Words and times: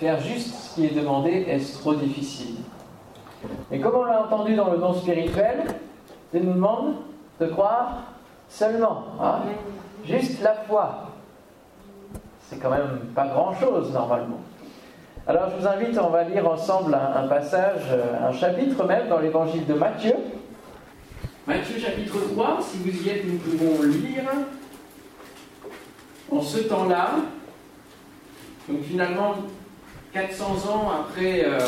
faire 0.00 0.18
juste 0.18 0.54
ce 0.54 0.74
qui 0.74 0.86
est 0.86 0.94
demandé 0.94 1.44
est 1.46 1.78
trop 1.78 1.94
difficile? 1.94 2.56
Et 3.70 3.78
comme 3.78 3.94
on 3.94 4.04
l'a 4.04 4.22
entendu 4.22 4.56
dans 4.56 4.70
le 4.70 4.78
don 4.78 4.94
spirituel, 4.94 5.64
il 6.32 6.42
nous 6.42 6.54
demande 6.54 6.94
de 7.38 7.46
croire 7.46 8.04
seulement. 8.48 9.04
Hein? 9.20 9.40
Juste 10.04 10.42
la 10.42 10.54
foi. 10.54 11.06
C'est 12.48 12.58
quand 12.58 12.70
même 12.70 13.00
pas 13.14 13.26
grand-chose 13.28 13.92
normalement. 13.92 14.40
Alors 15.26 15.50
je 15.50 15.60
vous 15.60 15.68
invite, 15.68 15.98
on 15.98 16.08
va 16.08 16.24
lire 16.24 16.48
ensemble 16.48 16.94
un, 16.94 17.28
passage, 17.28 17.82
euh, 17.90 18.28
un 18.28 18.32
chapitre 18.32 18.82
même 18.84 19.08
dans 19.08 19.18
l'évangile 19.18 19.66
de 19.66 19.74
Matthieu. 19.74 20.14
Matthieu 21.46 21.78
chapitre 21.78 22.16
3, 22.32 22.58
si 22.62 22.78
vous 22.78 23.06
y 23.06 23.10
êtes, 23.10 23.24
nous 23.26 23.38
pouvons 23.38 23.82
lire. 23.82 24.24
En 26.32 26.40
ce 26.40 26.58
temps-là, 26.60 27.10
donc 28.68 28.82
finalement 28.82 29.34
400 30.12 30.44
ans 30.68 30.90
après, 30.90 31.44
euh, 31.44 31.58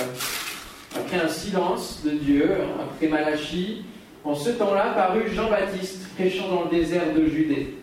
après 0.96 1.20
un 1.20 1.28
silence 1.28 2.02
de 2.05 2.10
Dieu, 2.10 2.50
après 2.80 3.06
Malachie, 3.06 3.84
en 4.24 4.34
ce 4.34 4.50
temps-là 4.50 4.92
parut 4.95 5.30
Jean-Baptiste 5.33 6.09
prêchant 6.16 6.48
dans 6.48 6.64
le 6.64 6.70
désert 6.70 7.14
de 7.14 7.24
Judée. 7.27 7.74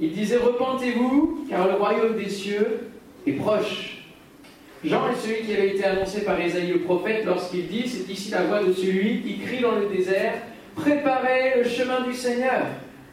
Il 0.00 0.12
disait 0.12 0.38
Repentez-vous, 0.38 1.46
car 1.48 1.68
le 1.68 1.74
royaume 1.74 2.16
des 2.16 2.28
cieux 2.28 2.90
est 3.26 3.32
proche. 3.32 4.02
Jean 4.84 5.08
est 5.08 5.16
celui 5.16 5.46
qui 5.46 5.52
avait 5.54 5.70
été 5.70 5.84
annoncé 5.84 6.24
par 6.24 6.40
Ésaïe 6.40 6.72
le 6.72 6.80
prophète 6.80 7.24
lorsqu'il 7.24 7.68
dit 7.68 7.88
C'est 7.88 8.12
ici 8.12 8.30
la 8.30 8.44
voix 8.44 8.62
de 8.62 8.72
celui 8.72 9.22
qui 9.22 9.38
crie 9.38 9.60
dans 9.60 9.76
le 9.76 9.86
désert 9.86 10.34
Préparez 10.74 11.62
le 11.62 11.68
chemin 11.68 12.00
du 12.00 12.14
Seigneur, 12.14 12.66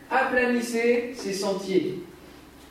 aplanissez 0.09 1.11
ses 1.15 1.33
sentiers. 1.33 1.99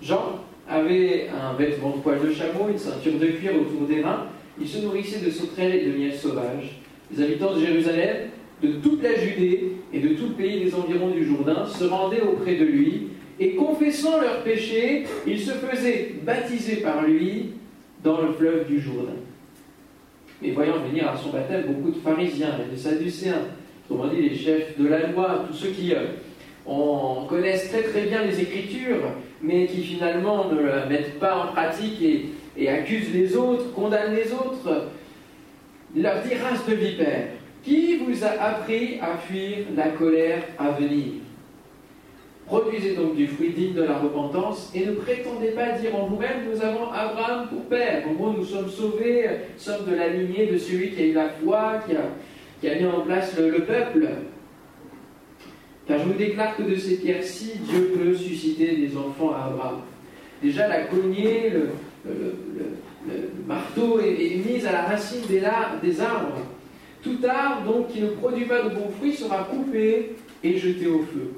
Jean 0.02 0.40
avait 0.70 1.28
un 1.28 1.54
vêtement 1.54 1.96
de 1.96 2.00
poil 2.00 2.20
de 2.20 2.32
chameau, 2.32 2.68
une 2.70 2.78
ceinture 2.78 3.18
de 3.18 3.26
cuir 3.26 3.52
autour 3.54 3.86
des 3.88 4.02
reins. 4.02 4.26
Il 4.60 4.68
se 4.68 4.78
nourrissait 4.78 5.24
de 5.24 5.30
sauterelles 5.30 5.74
et 5.74 5.86
de 5.86 5.98
miel 5.98 6.14
sauvage. 6.14 6.80
Les 7.12 7.22
habitants 7.22 7.54
de 7.54 7.60
Jérusalem, 7.60 8.28
de 8.62 8.72
toute 8.74 9.02
la 9.02 9.14
Judée 9.14 9.72
et 9.92 10.00
de 10.00 10.08
tout 10.10 10.28
le 10.28 10.34
pays 10.34 10.64
des 10.64 10.74
environs 10.74 11.10
du 11.10 11.24
Jourdain 11.24 11.66
se 11.66 11.84
rendaient 11.84 12.20
auprès 12.20 12.54
de 12.54 12.64
lui 12.64 13.08
et 13.40 13.54
confessant 13.54 14.20
leurs 14.20 14.42
péchés, 14.44 15.06
ils 15.26 15.40
se 15.40 15.52
faisaient 15.52 16.14
baptiser 16.22 16.76
par 16.76 17.02
lui 17.02 17.54
dans 18.04 18.20
le 18.20 18.32
fleuve 18.32 18.66
du 18.68 18.80
Jourdain. 18.80 19.16
Et 20.42 20.52
voyant 20.52 20.78
venir 20.88 21.08
à 21.08 21.16
son 21.16 21.30
baptême 21.30 21.64
beaucoup 21.66 21.90
de 21.90 22.00
pharisiens 22.00 22.58
et 22.64 22.70
de 22.70 22.76
sadducéens, 22.76 23.42
autrement 23.88 24.12
dit 24.12 24.22
les 24.22 24.34
chefs 24.34 24.78
de 24.78 24.86
la 24.86 25.08
loi, 25.08 25.44
tous 25.48 25.54
ceux 25.54 25.68
qui 25.70 25.92
euh, 26.68 27.26
connaissent 27.28 27.70
très 27.70 27.82
très 27.82 28.02
bien 28.02 28.24
les 28.24 28.40
Écritures, 28.40 29.12
mais 29.42 29.66
qui 29.66 29.82
finalement 29.82 30.46
ne 30.50 30.60
la 30.60 30.86
mettent 30.86 31.18
pas 31.18 31.36
en 31.36 31.52
pratique 31.52 32.02
et, 32.56 32.68
accusent 32.68 33.12
les 33.14 33.36
autres, 33.36 33.72
condamnent 33.72 34.14
les 34.14 34.32
autres, 34.32 34.88
leur 35.96 36.22
dit 36.22 36.34
race 36.34 36.66
de 36.68 36.74
vipères, 36.74 37.28
qui 37.62 37.96
vous 37.96 38.24
a 38.24 38.28
appris 38.28 38.98
à 39.00 39.16
fuir 39.16 39.58
la 39.76 39.88
colère 39.88 40.42
à 40.58 40.70
venir? 40.72 41.20
Produisez 42.50 42.96
donc 42.96 43.14
du 43.14 43.28
fruit 43.28 43.50
digne 43.50 43.74
de 43.74 43.84
la 43.84 43.98
repentance 43.98 44.72
et 44.74 44.84
ne 44.84 44.90
prétendez 44.90 45.52
pas 45.52 45.70
dire 45.78 45.94
en 45.94 46.06
vous-même 46.06 46.50
nous 46.52 46.60
avons 46.60 46.90
Abraham 46.90 47.46
pour 47.46 47.62
père. 47.66 48.02
En 48.08 48.14
gros, 48.14 48.32
nous 48.32 48.44
sommes 48.44 48.68
sauvés, 48.68 49.24
sommes 49.56 49.86
de 49.88 49.94
la 49.94 50.08
lignée 50.08 50.46
de 50.46 50.58
celui 50.58 50.90
qui 50.90 51.00
a 51.00 51.06
eu 51.06 51.12
la 51.12 51.28
foi, 51.28 51.74
qui 51.86 52.66
a, 52.68 52.74
mis 52.74 52.86
en 52.86 53.02
place 53.02 53.38
le, 53.38 53.52
peuple. 53.52 54.08
Car 55.90 55.98
je 55.98 56.04
vous 56.04 56.12
déclare 56.12 56.56
que 56.56 56.62
de 56.62 56.76
ces 56.76 56.98
pierres-ci, 56.98 57.50
Dieu 57.68 57.90
peut 57.96 58.14
susciter 58.14 58.76
des 58.76 58.96
enfants 58.96 59.32
à 59.34 59.46
Abraham. 59.46 59.80
Déjà, 60.40 60.68
la 60.68 60.82
cognée, 60.82 61.50
le, 61.50 61.70
marteau 63.44 63.98
est, 63.98 64.12
est, 64.12 64.36
mis 64.36 64.64
à 64.64 64.70
la 64.70 64.82
racine 64.82 65.22
des, 65.28 65.42
arbres. 65.42 66.46
Tout 67.02 67.18
arbre 67.28 67.72
donc 67.72 67.88
qui 67.88 68.02
ne 68.02 68.06
produit 68.10 68.44
pas 68.44 68.62
de 68.62 68.68
bons 68.68 68.90
fruits 68.98 69.14
sera 69.14 69.48
coupé 69.50 70.14
et 70.44 70.56
jeté 70.56 70.86
au 70.86 71.00
feu. 71.00 71.32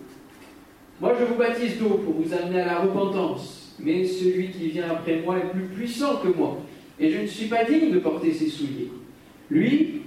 Moi, 1.00 1.14
je 1.18 1.24
vous 1.24 1.36
baptise 1.36 1.78
d'eau 1.78 2.02
pour 2.04 2.12
vous 2.12 2.34
amener 2.34 2.60
à 2.60 2.66
la 2.66 2.78
repentance, 2.80 3.74
mais 3.80 4.04
celui 4.04 4.50
qui 4.50 4.68
vient 4.68 4.90
après 4.90 5.22
moi 5.24 5.38
est 5.38 5.50
plus 5.50 5.64
puissant 5.64 6.16
que 6.16 6.28
moi, 6.28 6.58
et 7.00 7.10
je 7.10 7.22
ne 7.22 7.26
suis 7.26 7.46
pas 7.46 7.64
digne 7.64 7.90
de 7.90 8.00
porter 8.00 8.34
ses 8.34 8.50
souliers. 8.50 8.90
Lui, 9.50 10.02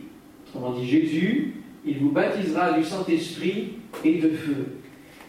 autrement 0.48 0.74
dit 0.74 0.88
Jésus, 0.88 1.56
il 1.86 2.00
vous 2.00 2.12
baptisera 2.12 2.74
du 2.74 2.84
Saint-Esprit 2.84 3.74
et 4.04 4.16
de 4.16 4.30
feu. 4.30 4.66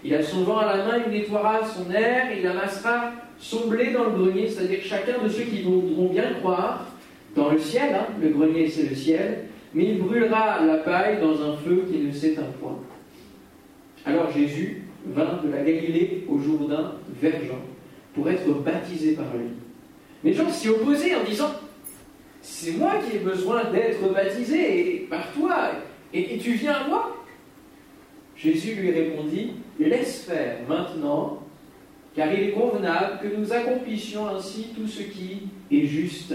Il 0.05 0.15
a 0.15 0.22
son 0.22 0.44
vent 0.44 0.59
à 0.59 0.77
la 0.77 0.84
main, 0.84 1.03
il 1.06 1.12
nettoiera 1.12 1.61
son 1.67 1.91
air, 1.91 2.27
il 2.39 2.47
amassera 2.47 3.12
son 3.39 3.67
blé 3.67 3.93
dans 3.93 4.05
le 4.05 4.11
grenier, 4.11 4.49
c'est-à-dire 4.49 4.81
chacun 4.83 5.22
de 5.22 5.28
ceux 5.28 5.43
qui 5.43 5.62
voudront 5.62 6.09
bien 6.09 6.34
croire, 6.41 6.87
dans 7.34 7.50
le 7.50 7.59
ciel, 7.59 7.94
hein, 7.94 8.06
le 8.21 8.31
grenier 8.31 8.69
c'est 8.69 8.89
le 8.89 8.94
ciel, 8.94 9.44
mais 9.75 9.84
il 9.84 9.99
brûlera 9.99 10.65
la 10.65 10.78
paille 10.78 11.21
dans 11.21 11.34
un 11.43 11.56
feu 11.56 11.84
qui 11.91 11.99
ne 11.99 12.11
s'éteint 12.11 12.50
point. 12.61 12.78
Alors 14.06 14.31
Jésus, 14.31 14.84
vint 15.06 15.41
de 15.44 15.50
la 15.50 15.59
Galilée 15.59 16.25
au 16.28 16.38
Jourdain 16.38 16.94
vers 17.21 17.44
Jean 17.44 17.61
pour 18.15 18.28
être 18.31 18.49
baptisé 18.65 19.12
par 19.12 19.27
lui. 19.37 19.49
Mais 20.25 20.33
Jean 20.33 20.49
s'y 20.50 20.69
opposait 20.69 21.15
en 21.15 21.25
disant 21.25 21.50
C'est 22.43 22.73
moi 22.73 22.94
qui 23.06 23.17
ai 23.17 23.19
besoin 23.21 23.65
d'être 23.71 24.12
baptisé 24.12 25.06
par 25.11 25.33
toi, 25.33 25.73
et, 26.12 26.39
tu 26.39 26.53
viens 26.53 26.72
à 26.72 26.89
moi? 26.89 27.25
Jésus 28.37 28.75
lui 28.75 28.91
répondit 28.91 29.53
Laisse 29.78 30.25
faire 30.25 30.59
maintenant, 30.69 31.43
car 32.15 32.33
il 32.33 32.49
est 32.49 32.53
convenable 32.53 33.19
que 33.22 33.37
nous 33.37 33.53
accomplissions 33.53 34.27
ainsi 34.28 34.69
tout 34.75 34.87
ce 34.87 35.03
qui 35.03 35.49
est 35.71 35.87
juste. 35.87 36.34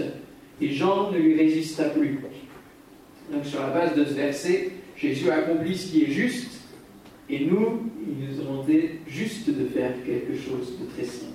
Et 0.60 0.70
Jean 0.70 1.10
ne 1.10 1.18
lui 1.18 1.36
résista 1.36 1.84
plus. 1.86 2.20
Donc, 3.32 3.44
sur 3.44 3.60
la 3.60 3.68
base 3.68 3.96
de 3.96 4.04
ce 4.04 4.12
verset, 4.12 4.70
Jésus 4.96 5.30
accomplit 5.30 5.76
ce 5.76 5.90
qui 5.90 6.04
est 6.04 6.10
juste 6.10 6.62
et 7.32 7.46
nous, 7.46 7.90
il 8.06 8.28
nous 8.28 8.42
demandait 8.42 8.98
juste 9.08 9.48
de 9.48 9.66
faire 9.66 9.92
quelque 10.04 10.34
chose 10.34 10.78
de 10.78 10.86
très 10.94 11.04
simple. 11.04 11.32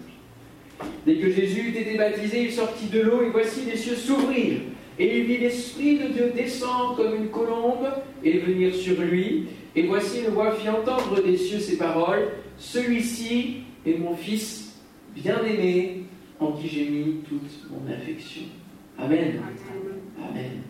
Dès 1.06 1.16
que 1.16 1.32
Jésus 1.32 1.62
eut 1.62 1.78
été 1.78 1.98
baptisé, 1.98 2.44
il 2.44 2.52
sortit 2.52 2.88
de 2.88 3.02
l'eau 3.02 3.24
et 3.24 3.30
voici 3.30 3.62
les 3.66 3.76
cieux 3.76 3.96
s'ouvrir. 3.96 4.60
Et 5.00 5.20
il 5.20 5.26
vit 5.26 5.38
l'Esprit 5.38 6.00
de 6.00 6.08
Dieu 6.08 6.32
descendre 6.36 6.96
comme 6.96 7.16
une 7.16 7.30
colombe 7.30 7.88
et 8.24 8.40
venir 8.40 8.74
sur 8.74 9.00
lui. 9.00 9.46
Et 9.76 9.86
voici 9.86 10.22
une 10.22 10.34
voix 10.34 10.52
fit 10.54 10.70
entendre 10.70 11.22
des 11.24 11.38
cieux 11.38 11.60
ces 11.60 11.78
paroles. 11.78 12.30
Celui-ci 12.58 13.58
est 13.86 13.98
mon 14.00 14.16
Fils 14.16 14.76
bien-aimé 15.16 16.04
en 16.40 16.52
qui 16.54 16.68
j'ai 16.68 16.90
mis 16.90 17.18
toute 17.28 17.70
mon 17.70 17.92
affection. 17.92 18.44
Amen. 18.98 19.42
Amen. 20.18 20.62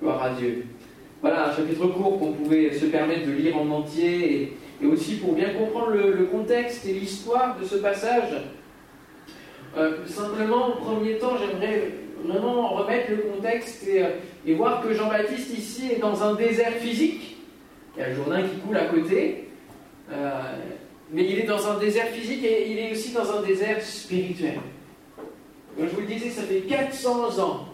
Gloire 0.00 0.22
à 0.22 0.30
Dieu. 0.34 0.66
Voilà 1.20 1.48
un 1.50 1.56
chapitre 1.56 1.86
court 1.88 2.18
qu'on 2.18 2.32
pouvait 2.32 2.72
se 2.72 2.86
permettre 2.86 3.26
de 3.26 3.32
lire 3.32 3.56
en 3.56 3.68
entier 3.70 4.56
et, 4.82 4.86
aussi 4.86 5.16
pour 5.16 5.34
bien 5.34 5.50
comprendre 5.54 5.90
le, 5.90 6.24
contexte 6.26 6.86
et 6.86 6.92
l'histoire 6.92 7.58
de 7.58 7.64
ce 7.64 7.76
passage. 7.76 8.36
Euh, 9.76 10.06
simplement, 10.06 10.68
au 10.68 10.76
premier 10.76 11.18
temps, 11.18 11.36
j'aimerais 11.36 11.92
vraiment 12.24 12.68
remettre 12.74 13.10
le 13.10 13.16
contexte 13.18 13.86
et, 13.86 14.54
voir 14.54 14.82
que 14.82 14.92
Jean-Baptiste 14.92 15.56
ici 15.56 15.92
est 15.92 16.00
dans 16.00 16.22
un 16.22 16.34
désert 16.34 16.72
physique. 16.72 17.36
Il 17.96 18.00
y 18.00 18.04
a 18.04 18.08
le 18.08 18.14
Jourdain 18.14 18.42
qui 18.42 18.56
coule 18.60 18.76
à 18.76 18.86
côté, 18.86 19.48
euh, 20.12 20.40
mais 21.12 21.24
il 21.24 21.38
est 21.38 21.46
dans 21.46 21.68
un 21.68 21.78
désert 21.78 22.06
physique 22.06 22.44
et 22.44 22.70
il 22.70 22.78
est 22.78 22.92
aussi 22.92 23.12
dans 23.12 23.30
un 23.36 23.42
désert 23.42 23.82
spirituel. 23.82 24.58
Comme 25.76 25.88
je 25.88 25.94
vous 25.94 26.00
le 26.00 26.06
disais, 26.06 26.30
ça 26.30 26.42
fait 26.42 26.60
400 26.60 27.38
ans 27.40 27.68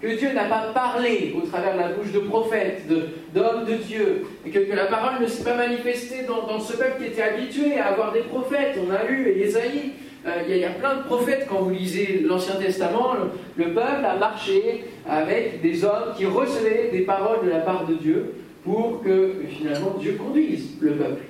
que 0.00 0.06
Dieu 0.06 0.32
n'a 0.32 0.44
pas 0.44 0.72
parlé 0.72 1.34
au 1.36 1.46
travers 1.46 1.74
de 1.74 1.80
la 1.80 1.88
bouche 1.88 2.12
de 2.12 2.20
prophètes, 2.20 2.86
d'hommes 3.34 3.64
de, 3.64 3.74
Dieu, 3.74 4.26
et 4.46 4.50
que, 4.50 4.72
la 4.72 4.86
parole 4.86 5.20
ne 5.20 5.26
s'est 5.26 5.42
pas 5.42 5.56
manifestée 5.56 6.24
dans, 6.24 6.60
ce 6.60 6.76
peuple 6.76 6.98
qui 7.00 7.06
était 7.06 7.22
habitué 7.22 7.78
à 7.78 7.86
avoir 7.86 8.12
des 8.12 8.20
prophètes. 8.20 8.78
On 8.86 8.92
a 8.92 9.04
lu 9.04 9.28
Ésaïe, 9.40 9.90
euh, 9.90 10.07
il 10.24 10.56
y, 10.56 10.64
a 10.64 10.70
plein 10.70 10.96
de 10.96 11.02
prophètes 11.02 11.46
quand 11.48 11.62
vous 11.62 11.70
lisez 11.70 12.20
l'Ancien 12.20 12.56
Testament. 12.56 13.14
Le, 13.14 13.64
le, 13.64 13.72
peuple 13.72 14.04
a 14.04 14.16
marché 14.16 14.84
avec 15.08 15.62
des 15.62 15.84
hommes 15.84 16.14
qui 16.16 16.26
recevaient 16.26 16.90
des 16.90 17.02
paroles 17.02 17.44
de 17.44 17.50
la 17.50 17.60
part 17.60 17.86
de 17.86 17.94
Dieu 17.94 18.34
pour 18.64 19.02
que 19.02 19.42
finalement 19.48 19.96
Dieu 19.98 20.14
conduise 20.14 20.76
le 20.80 20.92
peuple 20.92 21.22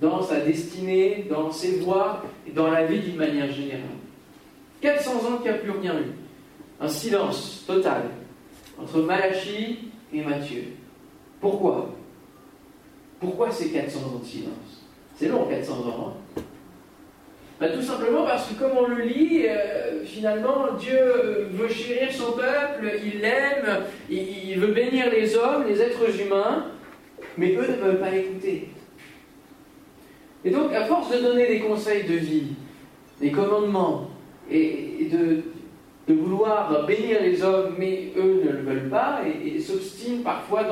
dans 0.00 0.22
sa 0.22 0.40
destinée, 0.40 1.26
dans 1.28 1.50
ses 1.50 1.78
voies 1.78 2.22
et 2.46 2.52
dans 2.52 2.70
la 2.70 2.86
vie 2.86 3.00
d'une 3.00 3.16
manière 3.16 3.50
générale. 3.50 3.82
400 4.80 5.10
ans 5.10 5.36
qu'il 5.38 5.50
n'y 5.50 5.56
a 5.56 5.60
plus 5.60 5.70
rien 5.72 5.94
eu 5.94 6.12
un 6.80 6.88
silence 6.88 7.64
total 7.66 8.02
entre 8.80 9.00
Malachie 9.00 9.90
et 10.12 10.22
Matthieu. 10.22 10.64
Pourquoi? 11.40 11.90
Pourquoi 13.18 13.50
ces 13.50 13.70
400 13.70 13.98
ans 14.00 14.18
de 14.20 14.24
silence? 14.24 14.84
C'est 15.16 15.28
long, 15.28 15.46
400 15.46 15.72
ans. 15.72 16.08
Hein 16.08 16.25
ben, 17.60 17.72
tout 17.72 17.82
simplement 17.82 18.24
parce 18.24 18.48
que 18.48 18.54
comme 18.54 18.76
on 18.76 18.86
le 18.86 19.02
lit, 19.02 19.46
euh, 19.46 20.04
finalement, 20.04 20.74
Dieu 20.78 21.48
veut 21.50 21.68
chérir 21.68 22.12
son 22.12 22.32
peuple, 22.32 22.92
il 23.04 23.20
l'aime, 23.20 23.84
il, 24.10 24.50
il 24.50 24.58
veut 24.58 24.72
bénir 24.72 25.10
les 25.10 25.36
hommes, 25.36 25.64
les 25.66 25.80
êtres 25.80 26.20
humains, 26.20 26.66
mais 27.38 27.54
eux 27.54 27.66
ne 27.68 27.76
veulent 27.76 28.00
pas 28.00 28.14
écouter. 28.14 28.68
Et 30.44 30.50
donc, 30.50 30.72
à 30.72 30.84
force 30.84 31.10
de 31.10 31.22
donner 31.22 31.48
des 31.48 31.60
conseils 31.60 32.04
de 32.04 32.14
vie, 32.14 32.54
des 33.20 33.30
commandements, 33.30 34.10
et 34.50 35.08
de 35.10 35.42
de 36.08 36.14
vouloir 36.14 36.86
bénir 36.86 37.20
les 37.20 37.42
hommes, 37.42 37.74
mais 37.78 38.12
eux 38.16 38.42
ne 38.44 38.52
le 38.52 38.62
veulent 38.62 38.88
pas, 38.88 39.22
et, 39.44 39.58
s'obstinent 39.58 40.22
parfois 40.22 40.62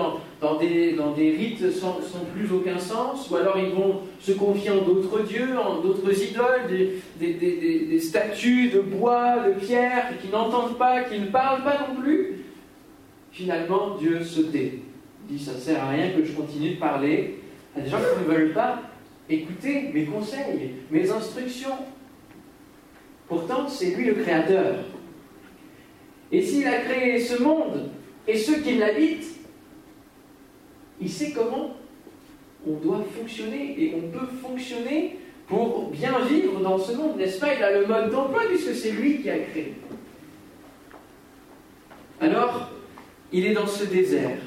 dans, 0.41 0.59
des, 0.59 1.37
rites 1.37 1.73
sans, 1.73 1.99
plus 2.35 2.53
aucun 2.53 2.79
sens, 2.79 3.29
ou 3.31 3.37
alors 3.37 3.59
ils 3.59 3.75
vont 3.75 4.03
se 4.21 4.33
confier 4.33 4.71
en 4.71 4.83
d'autres 4.83 5.23
dieux, 5.23 5.59
en 5.59 5.81
d'autres 5.81 6.23
idoles, 6.23 6.69
des, 7.19 7.35
des, 7.35 7.99
statues 7.99 8.69
de 8.69 8.81
bois, 8.81 9.49
de 9.49 9.53
pierre, 9.55 10.13
qui 10.23 10.29
n'entendent 10.29 10.79
pas, 10.79 11.03
qui 11.03 11.19
ne 11.19 11.27
parlent 11.27 11.65
pas 11.65 11.79
non 11.89 12.01
plus. 12.01 12.45
Finalement, 13.33 13.97
Dieu 13.99 14.23
se 14.23 14.43
tait. 14.43 14.79
Il 15.29 15.37
dit, 15.37 15.45
ça 15.45 15.55
ne 15.55 15.59
sert 15.59 15.83
à 15.83 15.89
rien 15.89 16.11
que 16.11 16.25
je 16.25 16.33
continue 16.33 16.75
de 16.75 16.79
parler 16.79 17.41
à 17.77 17.81
des 17.81 17.91
gens 17.91 17.99
qui 17.99 18.29
ne 18.29 18.33
veulent 18.33 18.53
pas 18.53 18.83
écouter 19.29 19.91
mes 19.93 20.05
conseils, 20.05 20.75
mes 20.93 21.11
instructions. 21.11 21.79
Pourtant, 23.27 23.67
c'est 23.69 23.97
lui 23.97 24.05
le 24.05 24.15
créateur. 24.15 24.77
Et 26.33 26.43
s'il 26.43 26.67
a 26.67 26.79
créé 26.79 27.21
ce 27.21 27.43
monde 27.43 27.91
et 28.27 28.37
ceux 28.37 28.61
qui 28.61 28.77
l'habitent, 28.77 29.27
il 31.01 31.11
sait 31.11 31.33
comment 31.33 31.77
on 32.67 32.75
doit 32.75 33.05
fonctionner 33.19 33.75
et 33.79 33.95
on 33.95 34.11
peut 34.11 34.27
fonctionner 34.43 35.19
pour 35.47 35.91
bien 35.91 36.19
vivre 36.25 36.61
dans 36.61 36.79
ce 36.79 36.93
monde, 36.93 37.19
n'est-ce 37.19 37.39
pas? 37.39 37.55
Il 37.55 37.63
a 37.63 37.79
le 37.79 37.87
mode 37.87 38.11
d'emploi 38.11 38.45
puisque 38.49 38.75
c'est 38.75 38.93
lui 38.93 39.21
qui 39.21 39.29
a 39.29 39.39
créé. 39.39 39.75
Alors, 42.21 42.71
il 43.33 43.45
est 43.45 43.53
dans 43.53 43.67
ce 43.67 43.85
désert. 43.85 44.39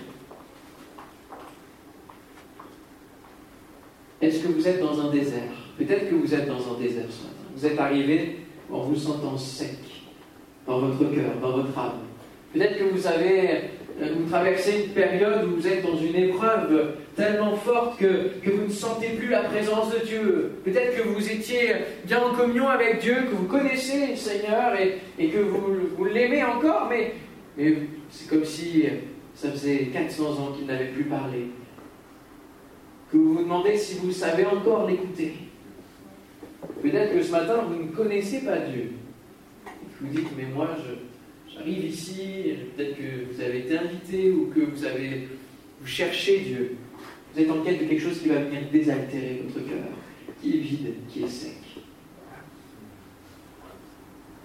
Est-ce 4.20 4.40
que 4.40 4.48
vous 4.48 4.68
êtes 4.68 4.80
dans 4.80 5.00
un 5.00 5.12
désert? 5.12 5.54
Peut-être 5.78 6.10
que 6.10 6.16
vous 6.16 6.34
êtes 6.34 6.48
dans 6.48 6.74
un 6.74 6.80
désert 6.80 7.06
ce 7.10 7.24
matin. 7.24 7.36
Vous 7.56 7.66
êtes 7.66 7.80
arrivé 7.80 8.38
en 8.72 8.80
vous 8.80 8.96
sentant 8.96 9.38
sec 9.38 9.78
dans 10.68 10.80
votre 10.80 11.00
cœur, 11.14 11.32
dans 11.42 11.52
votre 11.52 11.78
âme. 11.80 12.00
Peut-être 12.54 12.78
que 12.78 12.84
vous 12.84 13.08
avez 13.08 13.50
euh, 14.00 14.14
vous 14.16 14.30
traversez 14.30 14.86
une 14.86 14.94
période 14.94 15.46
où 15.46 15.56
vous 15.56 15.68
êtes 15.68 15.84
dans 15.84 15.98
une 15.98 16.16
épreuve 16.16 16.94
tellement 17.16 17.56
forte 17.56 17.98
que, 17.98 18.40
que 18.44 18.52
vous 18.52 18.66
ne 18.66 18.72
sentez 18.72 19.10
plus 19.10 19.30
la 19.30 19.42
présence 19.42 19.92
de 19.92 20.06
Dieu. 20.06 20.52
Peut-être 20.64 20.98
que 20.98 21.08
vous 21.08 21.32
étiez 21.32 21.74
bien 22.06 22.22
en 22.24 22.34
communion 22.36 22.68
avec 22.68 23.00
Dieu, 23.00 23.16
que 23.16 23.36
vous 23.36 23.46
connaissez 23.46 24.08
le 24.12 24.16
Seigneur 24.16 24.80
et, 24.80 25.00
et 25.18 25.30
que 25.30 25.40
vous, 25.40 25.62
vous 25.98 26.06
l'aimez 26.06 26.44
encore, 26.44 26.88
mais, 26.90 27.14
mais 27.58 27.74
c'est 28.12 28.30
comme 28.30 28.46
si 28.46 28.86
ça 29.34 29.50
faisait 29.50 29.86
400 29.92 30.26
ans 30.26 30.52
qu'il 30.56 30.68
n'avait 30.68 30.92
plus 30.92 31.06
parlé. 31.06 31.48
Que 33.12 33.18
vous 33.18 33.34
vous 33.36 33.44
demandez 33.44 33.78
si 33.78 33.98
vous 33.98 34.12
savez 34.12 34.46
encore 34.46 34.86
l'écouter. 34.88 35.34
Peut-être 36.84 37.14
que 37.14 37.24
ce 37.24 37.32
matin, 37.32 37.64
vous 37.68 37.84
ne 37.84 37.90
connaissez 37.90 38.42
pas 38.42 38.58
Dieu 38.58 38.92
vous 40.02 40.08
dites, 40.10 40.28
mais 40.38 40.46
moi, 40.54 40.70
j'arrive 41.52 41.86
ici, 41.86 42.54
peut-être 42.76 42.98
que 42.98 43.34
vous 43.34 43.42
avez 43.42 43.60
été 43.60 43.78
invité 43.78 44.32
ou 44.32 44.52
que 44.54 44.60
vous 44.60 44.86
avez, 44.86 45.28
vous 45.82 45.88
cherchez 45.88 46.40
Dieu. 46.40 46.78
Vous 47.34 47.42
êtes 47.42 47.52
en 47.52 47.62
quête 47.62 47.80
de 47.80 47.86
quelque 47.86 48.02
chose 48.02 48.20
qui 48.20 48.30
va 48.30 48.40
venir 48.40 48.62
désaltérer 48.72 49.44
votre 49.48 49.68
cœur, 49.68 49.86
qui 50.42 50.58
est 50.58 50.60
vide, 50.60 50.94
qui 51.10 51.24
est 51.24 51.28
sec. 51.28 51.54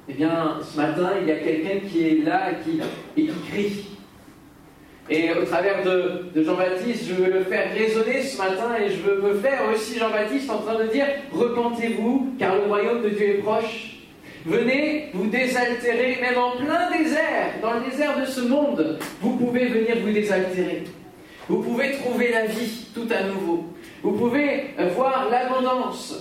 Eh 0.08 0.14
bien, 0.14 0.58
ce 0.62 0.76
matin, 0.76 1.12
il 1.20 1.28
y 1.28 1.32
a 1.32 1.37
quelqu'un 1.37 1.87
qui 1.87 2.06
est 2.06 2.25
là 2.25 2.50
et 2.50 2.54
qui, 2.64 2.81
et 3.16 3.26
qui 3.26 3.50
crie. 3.50 3.87
Et 5.08 5.32
au 5.32 5.44
travers 5.44 5.84
de, 5.84 6.31
de 6.34 6.43
Jean-Baptiste, 6.43 7.06
je 7.08 7.14
veux 7.14 7.31
le 7.31 7.44
faire 7.44 7.72
résonner 7.75 8.22
ce 8.22 8.38
matin 8.38 8.76
et 8.81 8.90
je 8.90 9.02
veux 9.02 9.20
me 9.20 9.34
faire 9.34 9.69
aussi 9.72 9.99
Jean-Baptiste 9.99 10.50
en 10.50 10.58
train 10.58 10.82
de 10.82 10.88
dire 10.88 11.06
Repentez-vous, 11.32 12.34
car 12.38 12.56
le 12.56 12.62
royaume 12.62 13.02
de 13.02 13.10
Dieu 13.10 13.28
est 13.28 13.38
proche. 13.38 13.91
Venez 14.44 15.10
vous 15.14 15.28
désaltérer, 15.28 16.18
même 16.20 16.36
en 16.36 16.56
plein 16.56 16.90
désert, 16.90 17.54
dans 17.62 17.74
le 17.74 17.88
désert 17.88 18.18
de 18.18 18.24
ce 18.24 18.40
monde, 18.40 18.98
vous 19.20 19.36
pouvez 19.36 19.66
venir 19.66 19.96
vous 20.04 20.12
désaltérer. 20.12 20.82
Vous 21.48 21.62
pouvez 21.62 21.92
trouver 21.92 22.30
la 22.32 22.46
vie 22.46 22.86
tout 22.92 23.06
à 23.10 23.22
nouveau. 23.24 23.64
Vous 24.02 24.12
pouvez 24.12 24.74
voir 24.96 25.28
l'abondance, 25.30 26.14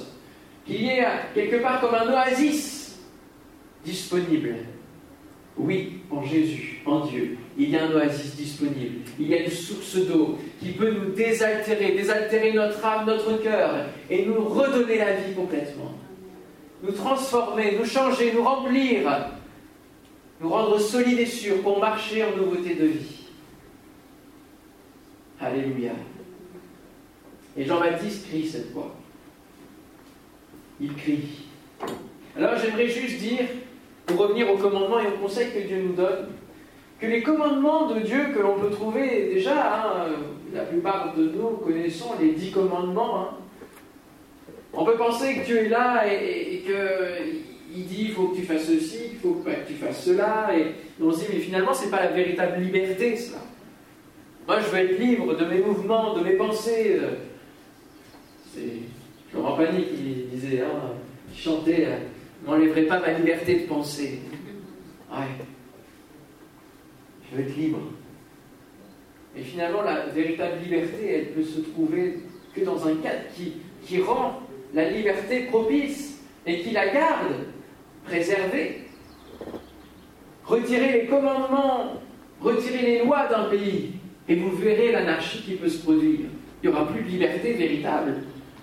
qui 0.68 0.88
est 0.88 1.04
quelque 1.34 1.58
part 1.58 1.82
comme 1.82 1.96
un 1.96 2.14
oasis 2.14 3.00
disponible. 3.84 4.56
Oui, 5.58 6.02
en 6.12 6.24
Jésus, 6.24 6.82
en 6.86 7.06
Dieu, 7.06 7.38
il 7.58 7.72
y 7.72 7.78
a 7.78 7.86
un 7.86 7.92
oasis 7.92 8.36
disponible. 8.36 9.00
Il 9.20 9.30
y 9.30 9.34
a 9.34 9.42
une 9.42 9.50
source 9.50 9.96
d'eau 9.96 10.38
qui 10.60 10.72
peut 10.72 10.92
nous 10.92 11.12
désaltérer, 11.12 11.94
désaltérer 11.94 12.54
notre 12.54 12.84
âme, 12.86 13.08
notre 13.08 13.42
cœur, 13.42 13.86
et 14.10 14.26
nous 14.26 14.48
redonner 14.48 15.00
la 15.00 15.14
vie 15.14 15.34
complètement 15.36 15.96
nous 16.84 16.92
transformer, 16.92 17.78
nous 17.78 17.86
changer, 17.86 18.34
nous 18.34 18.44
remplir, 18.44 19.30
nous 20.40 20.50
rendre 20.50 20.80
solides 20.80 21.20
et 21.20 21.26
sûrs 21.26 21.62
pour 21.62 21.80
marcher 21.80 22.24
en 22.24 22.36
nouveauté 22.36 22.76
de 22.76 22.86
vie. 22.86 23.28
Alléluia. 25.40 25.92
Et 27.58 27.66
Jean-Baptiste 27.66 28.28
crie 28.28 28.48
cette 28.48 28.72
fois. 28.72 28.96
Il 30.80 30.94
crie. 30.96 31.46
Alors 32.36 32.58
j'aimerais 32.58 32.88
juste 32.88 33.20
dire, 33.20 33.46
pour 34.06 34.18
revenir 34.18 34.50
aux 34.50 34.58
commandements 34.58 35.00
et 35.00 35.08
aux 35.08 35.22
conseils 35.22 35.52
que 35.52 35.68
Dieu 35.68 35.84
nous 35.84 35.94
donne, 35.94 36.30
que 37.00 37.08
les 37.08 37.22
commandements 37.22 37.88
de 37.88 38.00
Dieu 38.00 38.28
que 38.34 38.40
l'on 38.40 38.60
peut 38.60 38.70
trouver 38.70 39.34
déjà, 39.34 39.86
hein, 39.86 40.08
la 40.54 40.64
plupart 40.64 41.16
de 41.16 41.24
nous 41.30 41.58
connaissons 41.58 42.12
les 42.20 42.32
dix 42.32 42.52
commandements, 42.52 43.20
hein, 43.20 43.38
on 44.74 44.86
peut 44.86 44.96
penser 44.96 45.36
que 45.36 45.46
Dieu 45.46 45.66
est 45.66 45.70
là 45.70 46.06
et, 46.08 46.64
qu'il 46.64 47.86
dit 47.86 48.06
il 48.06 48.12
faut 48.12 48.30
que 48.30 48.38
tu 48.38 48.44
fasses 48.44 48.66
ceci, 48.66 49.00
il 49.14 49.20
faut 49.20 49.42
que 49.46 49.50
tu 49.68 49.74
fasses 49.74 50.04
cela, 50.04 50.50
et 50.58 50.76
on 51.02 51.12
se 51.12 51.20
dit 51.20 51.26
mais 51.34 51.40
finalement 51.40 51.74
c'est 51.74 51.90
pas 51.90 52.04
la 52.04 52.12
véritable 52.12 52.62
liberté 52.62 53.16
cela. 53.18 53.40
Moi 54.48 54.60
je 54.60 54.68
veux 54.68 54.78
être 54.78 55.00
libre 55.00 55.36
de 55.36 55.46
mes 55.46 55.60
mouvements, 55.60 56.14
de 56.14 56.24
mes 56.24 56.34
pensées. 56.34 57.00
C'est 58.54 59.34
Laurent 59.34 59.56
Pagny 59.56 59.86
qui 59.86 60.26
disait, 60.34 60.62
hein, 60.62 60.94
qui 61.32 61.42
chantait, 61.42 61.88
n'enlèverai 62.46 62.84
pas 62.84 63.00
ma 63.00 63.14
liberté 63.14 63.62
de 63.62 63.68
penser. 63.68 64.20
Ouais. 65.10 65.18
Je 67.30 67.38
veux 67.38 67.44
être 67.44 67.56
libre. 67.56 67.80
Et 69.38 69.42
finalement, 69.42 69.84
la 69.84 70.08
véritable 70.08 70.62
liberté, 70.62 71.14
elle 71.14 71.28
peut 71.28 71.44
se 71.44 71.62
trouver 71.62 72.20
que 72.54 72.62
dans 72.62 72.86
un 72.86 72.96
cadre 72.96 73.24
qui 73.36 74.02
rend 74.02 74.42
la 74.74 74.90
liberté 74.90 75.42
propice 75.50 76.22
et 76.46 76.62
qui 76.62 76.72
la 76.72 76.88
garde 76.88 77.34
préservée. 78.06 78.82
Retirez 80.46 80.92
les 80.94 81.06
commandements, 81.06 82.02
retirez 82.42 82.82
les 82.82 83.06
lois 83.06 83.28
d'un 83.28 83.46
pays, 83.46 83.92
et 84.28 84.36
vous 84.36 84.56
verrez 84.56 84.92
l'anarchie 84.92 85.42
qui 85.44 85.54
peut 85.56 85.70
se 85.70 85.84
produire. 85.84 86.28
Il 86.64 86.70
n'y 86.70 86.76
aura 86.76 86.88
plus 86.88 87.04
de 87.04 87.10
liberté 87.10 87.54
véritable. 87.54 88.16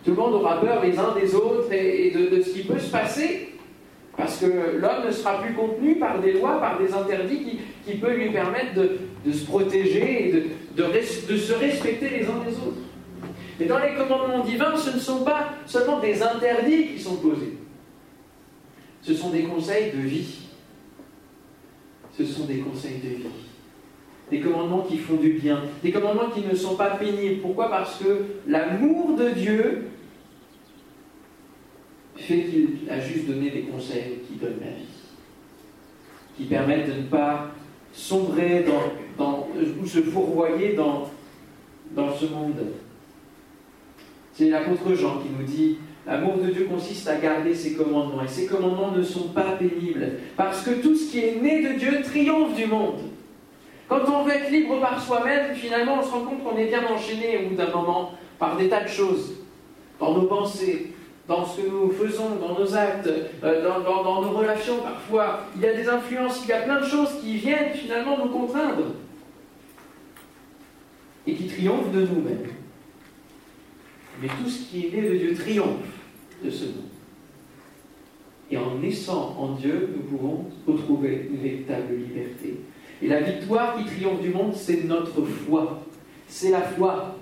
Tout 0.05 0.11
le 0.11 0.17
monde 0.17 0.35
aura 0.35 0.61
peur 0.61 0.83
les 0.83 0.99
uns 0.99 1.15
des 1.21 1.35
autres 1.35 1.73
et, 1.73 2.11
de, 2.11 2.43
ce 2.43 2.51
qui 2.51 2.63
peut 2.63 2.79
se 2.79 2.91
passer, 2.91 3.51
parce 4.17 4.39
que 4.39 4.47
l'homme 4.47 5.07
ne 5.07 5.11
sera 5.11 5.43
plus 5.43 5.55
contenu 5.55 5.97
par 5.97 6.21
des 6.21 6.33
lois, 6.33 6.61
par 6.61 6.79
des 6.79 6.93
interdits 6.93 7.59
qui, 7.87 7.95
peuvent 7.95 8.17
lui 8.17 8.31
permettre 8.31 8.75
de, 8.75 9.33
se 9.33 9.45
protéger 9.45 10.29
et 10.29 10.33
de, 10.33 11.37
se 11.37 11.53
respecter 11.55 12.09
les 12.11 12.27
uns 12.27 12.43
les 12.47 12.55
autres. 12.55 12.88
Mais 13.59 13.67
dans 13.67 13.79
les 13.79 13.95
commandements 13.95 14.45
divins, 14.45 14.77
ce 14.77 14.91
ne 14.91 15.01
sont 15.01 15.25
pas 15.25 15.55
seulement 15.67 15.99
des 15.99 16.23
interdits 16.23 16.89
qui 16.89 17.01
sont 17.01 17.17
posés. 17.17 17.59
Ce 19.03 19.15
sont 19.15 19.31
des 19.31 19.45
conseils 19.45 19.91
de 19.93 19.99
vie. 19.99 20.39
Ce 22.17 22.25
sont 22.25 22.45
des 22.45 22.59
conseils 22.59 22.99
de 22.99 23.09
vie. 23.09 23.25
Des 24.31 24.41
commandements 24.41 24.83
qui 24.83 24.99
font 24.99 25.17
du 25.17 25.35
bien. 25.35 25.63
Des 25.83 25.91
commandements 25.91 26.31
qui 26.35 26.43
ne 26.43 26.55
sont 26.55 26.77
pas 26.77 26.91
pénibles. 26.91 27.41
Pourquoi? 27.41 27.69
Parce 27.71 27.99
que 27.99 28.25
l'amour 28.47 29.17
de 29.17 29.31
Dieu 29.31 29.89
fait 32.17 32.45
qu'il 32.45 32.91
a 32.91 33.01
juste 33.01 33.27
donné 33.27 33.51
des 33.51 33.63
conseils 33.63 34.19
qui 34.29 34.35
donnent 34.35 34.61
la 34.61 34.73
vie. 34.73 34.85
Qui 36.37 36.45
permettent 36.45 36.89
de 36.89 37.01
ne 37.01 37.07
pas 37.07 37.51
sombrer 37.93 38.65
dans, 39.19 39.49
ou 39.81 39.87
se 39.87 40.03
fourvoyer 40.03 40.75
dans, 40.75 41.09
dans 41.93 42.15
ce 42.15 42.27
monde. 42.27 42.57
C'est 44.39 44.51
l'apôtre 44.51 44.95
Jean 44.95 45.19
qui 45.19 45.31
nous 45.37 45.45
dit 45.45 45.79
L'amour 46.07 46.37
de 46.37 46.51
Dieu 46.53 46.69
consiste 46.71 47.09
à 47.09 47.17
garder 47.17 47.53
ses 47.57 47.75
commandements. 47.75 48.23
Et 48.23 48.29
ses 48.29 48.47
commandements 48.47 48.93
ne 48.93 49.03
sont 49.03 49.31
pas 49.31 49.57
pénibles. 49.59 50.13
Parce 50.37 50.63
que 50.63 50.71
tout 50.81 50.95
ce 50.95 51.11
qui 51.11 51.19
est 51.19 51.41
né 51.43 51.69
de 51.69 51.77
Dieu 51.77 52.03
triomphe 52.05 52.55
du 52.55 52.67
monde. 52.67 53.01
Quand 53.89 54.09
on 54.09 54.23
veut 54.23 54.31
être 54.31 54.51
libre 54.53 54.81
par 54.81 55.03
soi-même, 55.03 55.57
finalement, 55.57 55.99
on 55.99 56.03
se 56.05 56.11
rend 56.13 56.21
compte 56.21 56.45
qu'on 56.45 56.57
est 56.57 56.67
bien 56.67 56.87
enchaîné 56.87 57.39
au 57.39 57.49
bout 57.49 57.57
d'un 57.57 57.71
moment 57.71 58.13
par 58.39 58.57
des 58.57 58.69
tas 58.69 58.85
de 58.85 58.89
choses. 58.89 59.33
Dans 59.99 60.15
nos 60.15 60.27
pensées, 60.27 60.93
dans 61.27 61.45
ce 61.45 61.61
que 61.61 61.69
nous 61.69 61.91
faisons, 61.91 62.37
dans 62.37 62.57
nos 62.57 62.77
actes, 62.77 63.11
euh, 63.43 63.65
dans, 63.65 64.05
dans 64.05 64.23
nos 64.23 64.31
relations 64.31 64.77
parfois. 64.83 65.41
Il 65.57 65.63
y 65.63 65.67
a 65.67 65.75
des 65.75 65.89
influences, 65.89 66.43
il 66.45 66.51
y 66.51 66.53
a 66.53 66.61
plein 66.61 66.81
de 66.81 66.87
choses 66.87 67.11
qui 67.21 67.39
viennent 67.39 67.75
finalement 67.75 68.17
nous 68.25 68.31
contraindre. 68.31 68.95
Et 71.27 71.35
qui 71.35 71.49
triomphent 71.49 71.91
de 71.91 72.03
nous-mêmes 72.03 72.58
mais 74.21 74.29
tout 74.29 74.49
ce 74.49 74.69
qui 74.69 74.87
est 74.87 74.91
né 74.91 75.09
de 75.09 75.17
Dieu 75.17 75.35
triomphe 75.35 75.87
de 76.43 76.51
ce 76.51 76.65
nom. 76.65 76.85
Et 78.51 78.57
en 78.57 78.77
naissant 78.77 79.37
en 79.39 79.53
Dieu, 79.53 79.91
nous 79.95 80.03
pouvons 80.03 80.47
retrouver 80.67 81.29
une 81.31 81.41
véritable 81.41 81.95
liberté. 81.95 82.61
Et 83.03 83.07
la 83.07 83.21
victoire 83.21 83.77
qui 83.77 83.85
triomphe 83.85 84.21
du 84.21 84.31
monde, 84.31 84.55
c'est 84.55 84.85
notre 84.85 85.23
foi. 85.23 85.83
C'est 86.27 86.51
la 86.51 86.63
foi. 86.63 87.17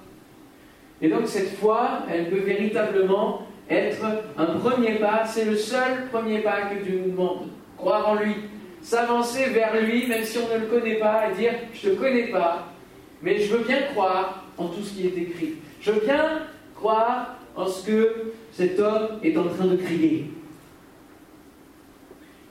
Et 1.03 1.09
donc 1.09 1.27
cette 1.27 1.57
foi, 1.57 2.03
elle 2.11 2.31
peut 2.31 2.41
véritablement 2.41 3.43
être 3.69 4.05
un 4.39 4.47
premier 4.47 4.95
pas. 4.95 5.27
C'est 5.27 5.45
le 5.45 5.57
seul 5.57 6.07
premier 6.11 6.41
pas 6.41 6.63
que 6.63 6.83
Dieu 6.83 7.03
nous 7.05 7.11
demande. 7.11 7.49
Croire 7.77 8.09
en 8.09 8.15
lui. 8.15 8.35
S'avancer 8.81 9.47
vers 9.47 9.81
lui, 9.83 10.07
même 10.07 10.23
si 10.23 10.39
on 10.39 10.55
ne 10.55 10.61
le 10.61 10.67
connaît 10.67 10.95
pas, 10.95 11.29
et 11.29 11.35
dire, 11.35 11.55
je 11.75 11.89
ne 11.89 11.95
te 11.95 11.99
connais 11.99 12.29
pas, 12.29 12.73
mais 13.21 13.41
je 13.41 13.53
veux 13.53 13.65
bien 13.65 13.83
croire 13.93 14.45
en 14.57 14.69
tout 14.69 14.83
ce 14.83 14.95
qui 14.95 15.07
est 15.09 15.19
écrit. 15.19 15.55
Je 15.81 15.91
veux 15.91 16.01
bien 16.07 16.43
croire 16.77 17.37
en 17.57 17.67
ce 17.67 17.87
que 17.87 18.33
cet 18.53 18.79
homme 18.79 19.19
est 19.23 19.37
en 19.37 19.49
train 19.49 19.67
de 19.67 19.77
crier. 19.77 20.31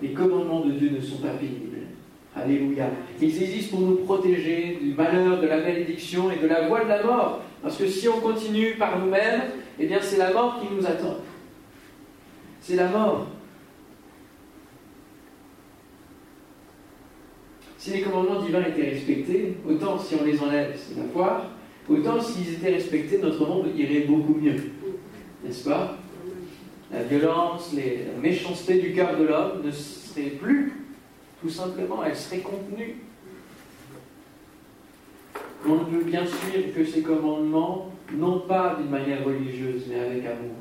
Les 0.01 0.09
commandements 0.09 0.61
de 0.61 0.71
Dieu 0.71 0.89
ne 0.89 0.99
sont 0.99 1.17
pas 1.17 1.29
pénibles. 1.29 1.77
Alléluia. 2.35 2.89
Ils 3.21 3.43
existent 3.43 3.77
pour 3.77 3.87
nous 3.87 3.95
protéger 3.97 4.77
du 4.81 4.93
malheur, 4.93 5.39
de 5.39 5.47
la 5.47 5.57
malédiction 5.57 6.29
et 6.31 6.37
de 6.37 6.47
la 6.47 6.67
voie 6.67 6.83
de 6.83 6.89
la 6.89 7.03
mort. 7.03 7.41
Parce 7.61 7.77
que 7.77 7.87
si 7.87 8.09
on 8.09 8.19
continue 8.19 8.75
par 8.75 8.99
nous-mêmes, 8.99 9.43
eh 9.79 9.87
bien 9.87 9.99
c'est 10.01 10.17
la 10.17 10.33
mort 10.33 10.59
qui 10.59 10.73
nous 10.73 10.85
attend. 10.85 11.17
C'est 12.59 12.75
la 12.75 12.89
mort. 12.89 13.27
Si 17.77 17.91
les 17.91 18.01
commandements 18.01 18.41
divins 18.41 18.63
étaient 18.63 18.89
respectés, 18.89 19.57
autant 19.69 19.97
si 19.97 20.15
on 20.19 20.25
les 20.25 20.41
enlève, 20.41 20.75
c'est 20.75 20.97
la 20.97 21.07
foi, 21.13 21.45
autant 21.89 22.21
s'ils 22.21 22.53
étaient 22.53 22.73
respectés, 22.73 23.19
notre 23.19 23.45
monde 23.45 23.67
irait 23.75 24.05
beaucoup 24.05 24.35
mieux. 24.35 24.55
N'est-ce 25.43 25.69
pas 25.69 25.97
La 26.91 27.03
violence, 27.03 27.73
la 27.73 28.21
méchanceté 28.21 28.79
du 28.79 28.93
cœur 28.93 29.17
de 29.17 29.25
l'homme 29.25 29.61
ne 29.63 29.71
serait 29.71 30.31
plus 30.41 30.85
tout 31.45 31.51
simplement, 31.51 32.03
elle 32.03 32.15
serait 32.15 32.39
contenue. 32.39 32.95
On 35.67 35.75
ne 35.75 35.83
peut 35.83 36.03
bien 36.03 36.25
suivre 36.25 36.73
que 36.75 36.83
ces 36.83 37.03
commandements, 37.03 37.91
non 38.15 38.39
pas 38.39 38.77
d'une 38.79 38.89
manière 38.89 39.23
religieuse, 39.23 39.83
mais 39.87 39.99
avec 39.99 40.25
amour. 40.25 40.55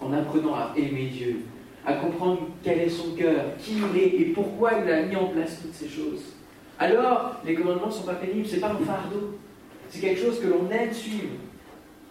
En 0.00 0.12
apprenant 0.12 0.54
à 0.54 0.72
aimer 0.76 1.06
Dieu, 1.06 1.42
à 1.86 1.92
comprendre 1.94 2.48
quel 2.64 2.80
est 2.80 2.88
son 2.88 3.14
cœur, 3.14 3.56
qui 3.58 3.74
il 3.74 4.00
est 4.00 4.20
et 4.20 4.24
pourquoi 4.32 4.72
il 4.84 4.90
a 4.90 5.02
mis 5.02 5.14
en 5.14 5.26
place 5.26 5.60
toutes 5.62 5.74
ces 5.74 5.88
choses. 5.88 6.24
Alors, 6.76 7.36
les 7.44 7.54
commandements 7.54 7.86
ne 7.86 7.92
sont 7.92 8.04
pas 8.04 8.14
pénibles, 8.14 8.48
ce 8.48 8.56
n'est 8.56 8.60
pas 8.60 8.72
un 8.72 8.84
fardeau. 8.84 9.38
C'est 9.88 10.00
quelque 10.00 10.20
chose 10.20 10.40
que 10.40 10.46
l'on 10.46 10.70
aime 10.70 10.92
suivre, 10.92 11.34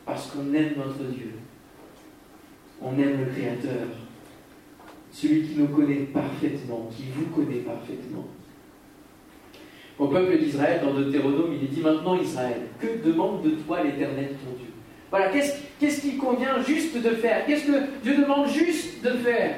parce 0.06 0.28
qu'on 0.32 0.54
aime 0.54 0.74
notre 0.78 1.04
Dieu. 1.12 1.32
On 2.82 2.94
aime 3.00 3.20
le 3.20 3.32
Créateur 3.32 3.88
celui 5.12 5.44
qui 5.48 5.56
nous 5.56 5.68
connaît 5.70 6.06
parfaitement, 6.14 6.90
qui 6.96 7.06
vous 7.16 7.26
connaît 7.28 7.62
parfaitement. 7.62 8.28
Au 9.98 10.08
peuple 10.08 10.38
d'Israël, 10.38 10.82
dans 10.84 10.94
Deutéronome, 10.94 11.54
il 11.54 11.64
est 11.64 11.74
dit 11.74 11.82
maintenant 11.82 12.16
Israël, 12.20 12.68
que 12.80 13.04
demande 13.04 13.42
de 13.42 13.52
toi 13.52 13.82
l'Éternel 13.84 14.36
ton 14.44 14.56
Dieu? 14.58 14.68
Voilà, 15.10 15.30
qu'est-ce 15.30 16.02
qu'il 16.02 16.18
convient 16.18 16.62
juste 16.62 16.96
de 17.02 17.10
faire? 17.12 17.46
Qu'est-ce 17.48 17.66
que 17.66 18.04
Dieu 18.04 18.18
demande 18.18 18.48
juste 18.50 19.04
de 19.04 19.12
faire? 19.12 19.56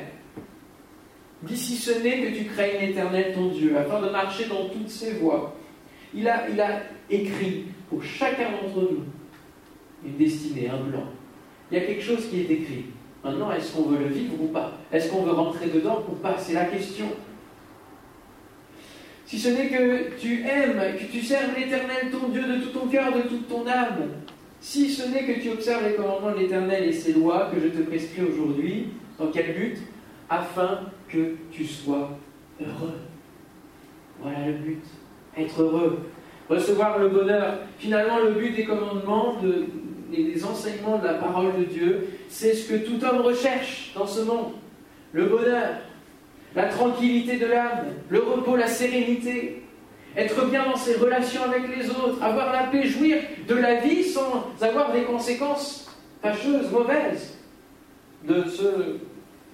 D'ici 1.44 1.76
ce 1.76 1.92
n'est 2.02 2.22
que 2.22 2.38
tu 2.38 2.46
crées 2.46 2.78
l'Éternel 2.80 3.34
ton 3.34 3.48
Dieu, 3.48 3.78
afin 3.78 4.02
de 4.02 4.10
marcher 4.10 4.46
dans 4.46 4.70
toutes 4.70 4.90
ses 4.90 5.14
voies. 5.14 5.56
Il 6.14 6.28
a 6.30 6.46
écrit 7.10 7.66
pour 7.89 8.03
chacun 8.03 8.51
d'entre 8.51 8.91
nous 8.91 9.03
une 10.05 10.17
destinée, 10.17 10.69
un 10.69 10.89
plan. 10.89 11.03
Il 11.72 11.77
y 11.77 11.81
a 11.81 11.86
quelque 11.86 12.03
chose 12.03 12.27
qui 12.29 12.41
est 12.41 12.51
écrit. 12.51 12.86
Maintenant, 13.24 13.51
est-ce 13.51 13.74
qu'on 13.74 13.84
veut 13.84 14.00
le 14.00 14.08
vivre 14.08 14.41
ou 14.41 14.48
pas? 14.48 14.77
Est-ce 14.91 15.12
qu'on 15.12 15.24
veut 15.24 15.31
rentrer 15.31 15.67
dedans 15.67 16.03
ou 16.10 16.15
pas? 16.15 16.38
C'est 16.38 16.53
la 16.53 16.65
question. 16.65 17.08
Si 19.25 19.38
ce 19.38 19.50
n'est 19.50 19.67
que 19.67 20.17
tu 20.17 20.41
aimes, 20.41 20.81
que 20.98 21.12
tu 21.12 21.22
serves 21.22 21.55
l'Éternel, 21.55 22.10
ton 22.12 22.29
Dieu, 22.29 22.43
de 22.43 22.63
tout 22.63 22.69
ton 22.69 22.88
cœur, 22.88 23.13
de 23.13 23.22
toute 23.22 23.48
ton 23.48 23.67
âme, 23.67 24.10
si 24.62 24.89
ce 24.89 25.08
n'est 25.10 25.25
que 25.25 25.39
tu 25.39 25.50
observes 25.50 25.86
les 25.88 25.96
commandements 25.96 26.31
de 26.31 26.39
l'Éternel 26.39 26.86
et 26.86 26.93
ses 26.93 27.13
lois 27.13 27.51
que 27.53 27.60
je 27.60 27.67
te 27.67 27.84
prescris 27.84 28.24
aujourd'hui, 28.24 28.88
dans 29.17 29.27
quel 29.27 29.53
but? 29.53 29.77
Afin 30.29 30.81
que 31.08 31.36
tu 31.51 31.65
sois 31.65 32.17
heureux. 32.60 33.00
Voilà 34.22 34.48
le 34.48 34.53
but. 34.53 34.84
Être 35.38 35.62
heureux. 35.62 36.10
Recevoir 36.50 36.98
le 36.98 37.10
bonheur. 37.10 37.60
Finalement, 37.77 38.20
le 38.20 38.32
but 38.32 38.56
des 38.56 38.65
commandements, 38.65 39.36
de, 39.41 39.65
et 40.12 40.24
des 40.24 40.44
enseignements 40.44 40.98
de 40.98 41.06
la 41.06 41.13
parole 41.13 41.58
de 41.60 41.65
Dieu, 41.65 42.08
c'est 42.27 42.53
ce 42.53 42.72
que 42.72 42.77
tout 42.77 43.03
homme 43.06 43.22
recherche 43.22 43.91
dans 43.96 44.08
ce 44.08 44.22
monde. 44.22 44.53
Le 45.13 45.25
bonheur, 45.25 45.75
la 46.56 46.65
tranquillité 46.65 47.38
de 47.38 47.46
l'âme, 47.46 47.86
le 48.10 48.20
repos, 48.20 48.56
la 48.56 48.68
sérénité, 48.68 49.63
être 50.18 50.46
bien 50.50 50.65
dans 50.65 50.75
ses 50.75 50.96
relations 50.96 51.44
avec 51.44 51.75
les 51.75 51.89
autres, 51.89 52.22
avoir 52.22 52.51
la 52.51 52.63
paix, 52.63 52.84
jouir 52.84 53.18
de 53.48 53.56
la 53.56 53.75
vie 53.75 54.03
sans 54.03 54.51
avoir 54.60 54.91
des 54.91 55.03
conséquences 55.03 55.96
fâcheuses, 56.22 56.72
mauvaises 56.72 57.38
de 58.24 58.44
ce 58.50 58.98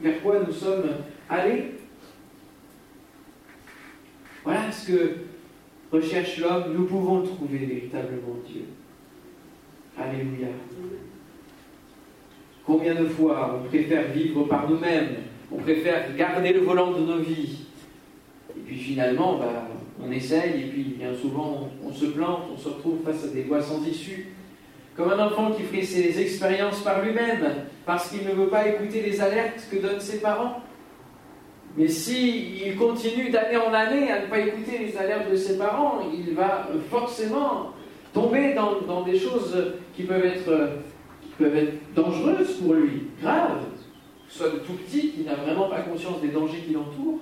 vers 0.01 0.21
quoi 0.21 0.39
nous 0.45 0.53
sommes 0.53 0.89
allés. 1.29 1.71
Voilà 4.43 4.71
ce 4.71 4.87
que 4.87 5.11
recherche 5.91 6.37
l'homme. 6.37 6.73
Nous 6.73 6.85
pouvons 6.85 7.21
trouver 7.21 7.59
véritablement 7.59 8.37
Dieu. 8.47 8.65
Alléluia. 9.97 10.47
Combien 12.65 12.95
de 12.95 13.05
fois 13.05 13.61
on 13.61 13.67
préfère 13.67 14.11
vivre 14.11 14.43
par 14.45 14.69
nous-mêmes, 14.69 15.17
on 15.51 15.57
préfère 15.57 16.15
garder 16.15 16.51
le 16.51 16.61
volant 16.61 16.91
de 16.91 16.99
nos 16.99 17.19
vies, 17.19 17.59
et 18.49 18.59
puis 18.65 18.75
finalement, 18.75 19.37
bah, 19.37 19.67
on 20.03 20.11
essaye, 20.11 20.63
et 20.63 20.67
puis 20.71 20.95
bien 20.97 21.13
souvent 21.13 21.69
on, 21.85 21.93
se 21.93 22.05
plante, 22.05 22.41
on 22.53 22.57
se 22.57 22.69
retrouve 22.69 23.03
face 23.05 23.25
à 23.25 23.27
des 23.27 23.43
voies 23.43 23.61
sans 23.61 23.85
issue. 23.85 24.29
Comme 24.97 25.11
un 25.11 25.27
enfant 25.27 25.51
qui 25.51 25.63
fait 25.63 25.83
ses 25.83 26.19
expériences 26.19 26.81
par 26.81 27.03
lui-même, 27.03 27.45
parce 27.85 28.09
qu'il 28.09 28.25
ne 28.25 28.33
veut 28.33 28.47
pas 28.47 28.67
écouter 28.67 29.01
les 29.01 29.21
alertes 29.21 29.67
que 29.69 29.77
donnent 29.77 29.99
ses 29.99 30.19
parents. 30.19 30.61
Mais 31.77 31.87
s'il 31.87 32.65
il 32.65 32.75
continue 32.77 33.29
d'année 33.29 33.57
en 33.57 33.73
année 33.73 34.09
à 34.09 34.21
ne 34.21 34.27
pas 34.27 34.39
écouter 34.39 34.77
les 34.77 34.97
alertes 34.97 35.29
de 35.29 35.35
ses 35.35 35.57
parents, 35.57 35.99
il 36.13 36.33
va 36.33 36.69
forcément 36.89 37.73
tomber 38.13 38.53
dans, 38.53 39.01
des 39.01 39.19
choses 39.19 39.73
qui 39.93 40.03
peuvent, 40.03 40.23
être, 40.23 40.69
qui 41.21 41.29
peuvent 41.37 41.55
être 41.55 41.93
dangereuses 41.93 42.53
pour 42.61 42.75
lui, 42.75 43.07
graves, 43.21 43.65
soit 44.29 44.49
de 44.49 44.59
tout 44.59 44.73
petit, 44.73 45.11
qui 45.11 45.23
n'a 45.23 45.35
vraiment 45.35 45.67
pas 45.67 45.81
conscience 45.81 46.21
des 46.21 46.29
dangers 46.29 46.63
qui 46.65 46.73
l'entourent, 46.73 47.19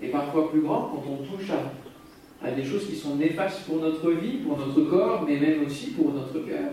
et 0.00 0.08
parfois 0.08 0.50
plus 0.50 0.62
grand 0.62 0.92
quand 0.94 1.04
on 1.10 1.36
touche 1.36 1.50
à, 1.50 2.46
à 2.46 2.52
des 2.52 2.64
choses 2.64 2.86
qui 2.86 2.96
sont 2.96 3.16
néfastes 3.16 3.66
pour 3.66 3.76
notre 3.76 4.10
vie, 4.12 4.38
pour 4.38 4.56
notre 4.56 4.80
corps, 4.82 5.24
mais 5.28 5.36
même 5.36 5.66
aussi 5.66 5.90
pour 5.90 6.12
notre 6.12 6.38
cœur. 6.46 6.70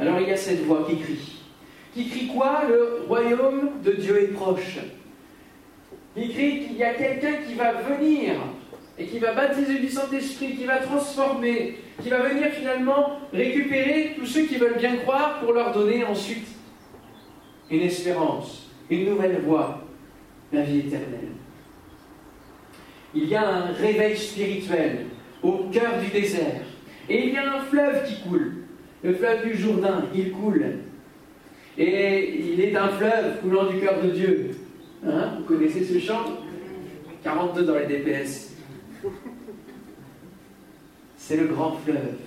Alors 0.00 0.18
il 0.18 0.28
y 0.28 0.32
a 0.32 0.36
cette 0.36 0.64
voix 0.64 0.84
qui 0.88 0.96
crie. 0.96 1.39
Qui 1.94 2.08
crie 2.08 2.26
quoi 2.28 2.62
Le 2.68 3.04
royaume 3.08 3.80
de 3.84 3.92
Dieu 3.92 4.22
est 4.22 4.32
proche. 4.34 4.78
Il 6.16 6.32
crie 6.32 6.66
qu'il 6.66 6.76
y 6.76 6.84
a 6.84 6.94
quelqu'un 6.94 7.34
qui 7.46 7.54
va 7.54 7.72
venir 7.72 8.34
et 8.98 9.06
qui 9.06 9.18
va 9.18 9.32
baptiser 9.32 9.78
du 9.78 9.88
Saint-Esprit, 9.88 10.56
qui 10.56 10.64
va 10.64 10.78
transformer, 10.78 11.78
qui 12.02 12.10
va 12.10 12.18
venir 12.18 12.50
finalement 12.50 13.18
récupérer 13.32 14.14
tous 14.16 14.26
ceux 14.26 14.42
qui 14.42 14.56
veulent 14.56 14.78
bien 14.78 14.96
croire 14.96 15.40
pour 15.40 15.52
leur 15.52 15.72
donner 15.72 16.04
ensuite 16.04 16.46
une 17.70 17.80
espérance, 17.80 18.68
une 18.90 19.06
nouvelle 19.06 19.40
voie, 19.40 19.82
la 20.52 20.62
vie 20.62 20.80
éternelle. 20.80 21.30
Il 23.14 23.26
y 23.26 23.34
a 23.34 23.48
un 23.48 23.72
réveil 23.72 24.16
spirituel 24.16 25.06
au 25.42 25.68
cœur 25.72 25.98
du 26.00 26.08
désert. 26.08 26.62
Et 27.08 27.26
il 27.26 27.34
y 27.34 27.36
a 27.36 27.54
un 27.54 27.60
fleuve 27.62 28.06
qui 28.06 28.20
coule. 28.22 28.64
Le 29.02 29.14
fleuve 29.14 29.44
du 29.44 29.56
Jourdain, 29.56 30.04
il 30.14 30.30
coule. 30.32 30.64
Et 31.82 32.38
il 32.38 32.60
est 32.60 32.76
un 32.76 32.88
fleuve 32.88 33.40
coulant 33.40 33.64
du 33.64 33.80
cœur 33.80 34.02
de 34.02 34.10
Dieu. 34.10 34.50
Hein, 35.02 35.38
vous 35.38 35.44
connaissez 35.44 35.82
ce 35.82 35.98
chant? 35.98 36.24
42 37.24 37.62
dans 37.62 37.76
les 37.76 37.86
DPS. 37.86 38.54
C'est 41.16 41.38
le 41.38 41.46
grand 41.46 41.72
fleuve 41.76 42.18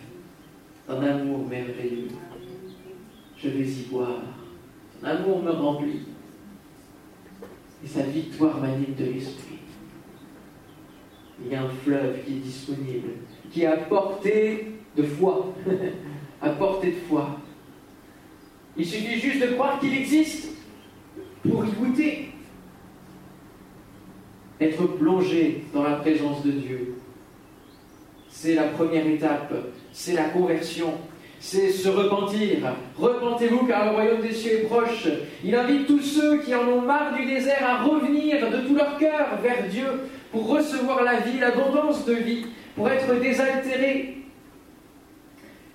d'un 0.87 1.03
amour 1.03 1.47
merveilleux. 1.47 2.07
Je 3.37 3.49
vais 3.49 3.63
y 3.63 3.83
boire. 3.91 4.23
Son 4.99 5.05
amour 5.05 5.43
me 5.43 5.51
remplit. 5.51 6.01
Et 7.85 7.87
sa 7.87 8.01
victoire 8.01 8.59
m'anime 8.59 8.95
de 8.97 9.05
l'esprit. 9.05 9.59
Il 11.45 11.51
y 11.51 11.55
a 11.55 11.61
un 11.61 11.69
fleuve 11.69 12.23
qui 12.25 12.31
est 12.31 12.39
disponible, 12.39 13.09
qui 13.51 13.61
est 13.61 13.67
à 13.67 13.77
portée 13.77 14.77
de 14.97 15.03
foi. 15.03 15.53
à 16.41 16.49
portée 16.49 16.93
de 16.93 17.07
foi. 17.07 17.37
Il 18.77 18.85
suffit 18.85 19.19
juste 19.19 19.41
de 19.41 19.53
croire 19.53 19.79
qu'il 19.79 19.93
existe 19.95 20.49
pour 21.43 21.63
y 21.65 21.71
goûter 21.71 22.29
être 24.59 24.83
plongé 24.97 25.65
dans 25.73 25.83
la 25.83 25.97
présence 25.97 26.43
de 26.43 26.51
Dieu. 26.51 26.95
C'est 28.29 28.55
la 28.55 28.63
première 28.63 29.05
étape, 29.05 29.53
c'est 29.91 30.13
la 30.13 30.25
conversion, 30.25 30.93
c'est 31.39 31.69
se 31.69 31.89
repentir. 31.89 32.59
Repentez-vous 32.97 33.67
car 33.67 33.85
le 33.85 33.91
royaume 33.91 34.21
des 34.21 34.33
cieux 34.33 34.61
est 34.61 34.63
proche. 34.63 35.07
Il 35.43 35.53
invite 35.53 35.85
tous 35.85 36.01
ceux 36.01 36.39
qui 36.39 36.55
en 36.55 36.67
ont 36.67 36.81
marre 36.81 37.15
du 37.15 37.25
désert 37.25 37.63
à 37.63 37.83
revenir 37.83 38.49
de 38.49 38.67
tout 38.67 38.75
leur 38.75 38.97
cœur 38.97 39.37
vers 39.41 39.67
Dieu 39.67 39.85
pour 40.31 40.47
recevoir 40.47 41.03
la 41.03 41.19
vie, 41.19 41.39
l'abondance 41.39 42.05
de 42.05 42.13
vie, 42.13 42.45
pour 42.75 42.89
être 42.89 43.19
désaltérés. 43.19 44.22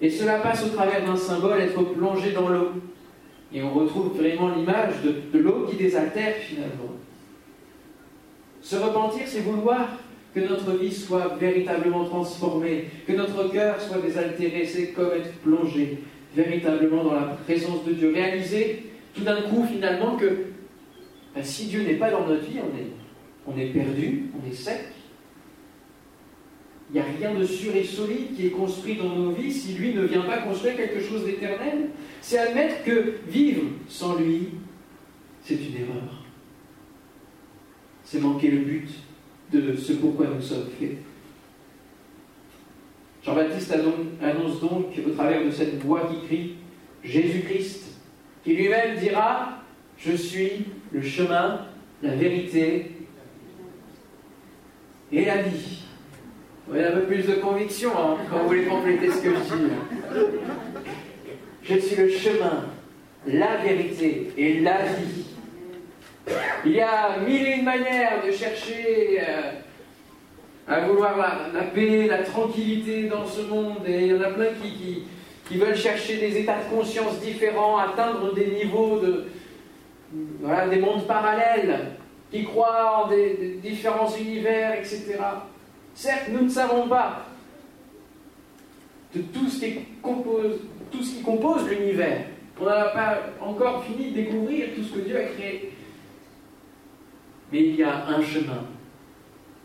Et 0.01 0.11
cela 0.11 0.39
passe 0.39 0.65
au 0.65 0.69
travers 0.69 1.05
d'un 1.05 1.17
symbole, 1.17 1.61
être 1.61 1.83
plongé 1.83 2.33
dans 2.33 2.49
l'eau. 2.49 2.71
Et 3.53 3.63
on 3.63 3.73
retrouve 3.73 4.17
vraiment 4.17 4.55
l'image 4.55 4.95
de, 5.03 5.39
l'eau 5.39 5.67
qui 5.69 5.77
désaltère 5.77 6.35
finalement. 6.37 6.93
Se 8.61 8.77
repentir, 8.77 9.23
c'est 9.27 9.41
vouloir 9.41 9.89
que 10.35 10.41
notre 10.41 10.73
vie 10.73 10.93
soit 10.93 11.37
véritablement 11.41 12.05
transformée, 12.05 12.87
que 13.07 13.13
notre 13.13 13.51
cœur 13.51 13.81
soit 13.81 13.99
désaltéré, 13.99 14.67
c'est 14.67 14.89
comme 14.89 15.13
être 15.17 15.33
plongé 15.39 15.99
véritablement 16.37 17.03
dans 17.03 17.15
la 17.15 17.39
présence 17.47 17.85
de 17.85 17.93
Dieu. 17.93 18.13
Réaliser 18.15 18.85
tout 19.15 19.23
d'un 19.23 19.43
coup 19.43 19.65
finalement 19.65 20.17
que 20.17 20.27
ben, 21.35 21.43
si 21.43 21.67
Dieu 21.67 21.83
n'est 21.83 21.95
pas 21.95 22.11
dans 22.11 22.27
notre 22.27 22.45
vie, 22.45 22.59
on 23.47 23.59
est 23.59 23.67
perdu, 23.67 24.27
on 24.35 24.49
est 24.49 24.55
sec. 24.55 24.81
Il 26.91 26.95
n'y 26.95 27.01
a 27.01 27.05
rien 27.19 27.39
de 27.39 27.45
sûr 27.45 27.75
et 27.77 27.85
solide 27.85 28.35
qui 28.35 28.47
est 28.47 28.51
construit 28.51 28.97
dans 28.97 29.15
nos 29.15 29.33
vies 29.33 29.53
si 29.53 29.75
lui 29.75 29.93
ne 29.93 30.03
vient 30.03 30.23
pas 30.23 30.39
construire 30.39 30.77
quelque 30.77 31.01
chose 31.01 31.25
d'éternel. 31.25 31.91
C'est 32.23 32.39
admettre 32.39 32.83
que 32.83 33.15
vivre 33.29 33.65
sans 33.89 34.17
lui, 34.17 34.49
c'est 35.43 35.57
une 35.57 35.83
erreur. 35.83 36.25
C'est 38.05 38.21
manquer 38.21 38.51
le 38.51 38.59
but 38.61 38.89
de 39.53 39.77
ce 39.77 39.93
pourquoi 39.95 40.29
nous 40.29 40.41
sommes 40.41 40.69
faits. 40.79 40.97
Jean-Baptiste 43.23 43.75
annonce 44.23 44.61
donc 44.61 44.87
au 45.07 45.11
travers 45.11 45.45
de 45.45 45.51
cette 45.51 45.83
voix 45.83 46.09
qui 46.11 46.27
crie 46.27 46.55
Jésus-Christ, 47.05 47.85
qui 48.45 48.55
lui-même 48.55 48.99
dira 48.99 49.63
Je 49.99 50.13
suis 50.13 50.65
le 50.93 51.03
chemin, 51.03 51.67
la 52.03 52.15
vérité 52.15 52.93
et 55.13 55.25
la 55.27 55.43
vie. 55.43 55.88
Vous 56.69 56.79
un 56.79 56.91
peu 56.91 57.03
plus 57.03 57.27
de 57.27 57.35
conviction 57.35 57.91
hein, 57.97 58.19
quand 58.31 58.41
vous 58.41 58.49
voulez 58.49 58.65
compléter 58.65 59.11
ce 59.11 59.23
que 59.23 59.31
je 59.31 59.55
dis. 59.55 59.73
Je 61.63 61.79
suis 61.79 61.97
le 61.97 62.11
chemin, 62.11 62.67
la 63.27 63.57
vérité 63.57 64.31
et 64.37 64.61
la 64.61 64.83
vie. 64.85 65.25
Il 66.67 66.73
y 66.73 66.81
a 66.83 67.19
mille 67.27 67.47
et 67.47 67.55
une 67.57 67.65
manières 67.65 68.23
de 68.27 68.31
chercher 68.31 69.19
euh, 69.19 69.53
à 70.69 70.81
vouloir 70.81 71.17
la, 71.55 71.63
paix, 71.63 72.07
la 72.07 72.19
tranquillité 72.19 73.05
dans 73.05 73.25
ce 73.25 73.41
monde, 73.41 73.87
et 73.87 74.03
il 74.03 74.07
y 74.09 74.15
en 74.15 74.21
a 74.21 74.31
plein 74.31 74.49
qui, 74.63 75.05
qui, 75.49 75.57
veulent 75.57 75.75
chercher 75.75 76.19
des 76.19 76.37
états 76.37 76.59
de 76.59 76.77
conscience 76.77 77.19
différents, 77.21 77.79
atteindre 77.79 78.35
des 78.35 78.47
niveaux 78.47 78.99
de. 78.99 79.25
Voilà, 80.41 80.69
des 80.69 80.79
mondes 80.79 81.07
parallèles, 81.07 81.93
qui 82.31 82.45
croient 82.45 83.05
en 83.05 83.09
des, 83.09 83.59
différents 83.63 84.15
univers, 84.17 84.75
etc. 84.75 85.19
Certes, 85.99 86.29
nous 86.31 86.45
ne 86.45 86.49
savons 86.49 86.87
pas 86.87 87.27
de 89.13 89.21
tout 89.21 89.49
ce 89.49 89.65
qui 89.65 89.79
compose, 90.01 90.61
tout 90.93 91.03
ce 91.03 91.17
qui 91.17 91.23
compose 91.23 91.69
l'univers. 91.69 92.25
On 92.61 92.67
n'a 92.67 92.85
pas 92.91 93.19
encore 93.41 93.83
fini 93.83 94.13
de 94.13 94.15
découvrir 94.15 94.69
tout 94.77 94.85
ce 94.85 94.93
que 94.93 95.01
Dieu 95.01 95.17
a 95.17 95.25
créé. 95.25 95.73
Mais 97.51 97.65
il 97.65 97.75
y 97.75 97.83
a 97.83 98.07
un 98.07 98.23
chemin 98.23 98.65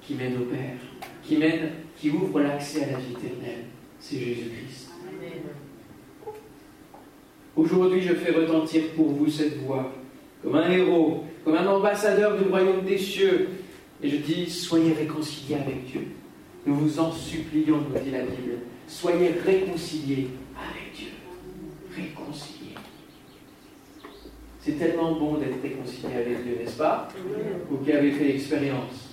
qui 0.02 0.16
mène 0.16 0.42
au 0.42 0.46
Père, 0.46 0.80
qui 1.22 1.38
mène, 1.38 1.70
qui 1.98 2.10
ouvre 2.10 2.42
l'accès 2.42 2.86
à 2.86 2.94
la 2.94 2.98
vie 2.98 3.12
éternelle. 3.12 3.66
C'est 4.00 4.18
Jésus-Christ. 4.18 4.90
Aujourd'hui, 7.56 8.02
je 8.02 8.16
fais 8.16 8.32
retentir 8.32 8.86
pour 8.96 9.10
vous 9.10 9.30
cette 9.30 9.60
voix, 9.60 9.94
comme 10.42 10.56
un 10.56 10.72
héros, 10.72 11.26
comme 11.46 11.54
un 11.54 11.68
ambassadeur 11.68 12.40
du 12.40 12.50
royaume 12.50 12.84
des 12.84 12.98
cieux. 12.98 13.50
Et 14.02 14.10
je 14.10 14.18
dis, 14.18 14.50
soyez 14.50 14.94
réconciliés 14.94 15.58
avec 15.58 15.86
Dieu. 15.86 16.08
Nous 16.66 16.76
vous 16.76 17.00
en 17.00 17.12
supplions, 17.12 17.82
nous 17.82 18.00
dit 18.00 18.12
la 18.12 18.22
Bible. 18.22 18.60
Soyez 18.88 19.32
réconciliés 19.46 20.30
avec 20.56 20.94
Dieu. 20.96 21.10
Réconciliés. 21.96 22.76
C'est 24.60 24.80
tellement 24.80 25.14
bon 25.14 25.38
d'être 25.38 25.62
réconcilié 25.62 26.14
avec 26.16 26.44
Dieu, 26.44 26.58
n'est-ce 26.60 26.78
pas? 26.78 27.10
Vous 27.70 27.78
qui 27.78 27.92
avez 27.92 28.12
fait 28.12 28.26
l'expérience. 28.26 29.10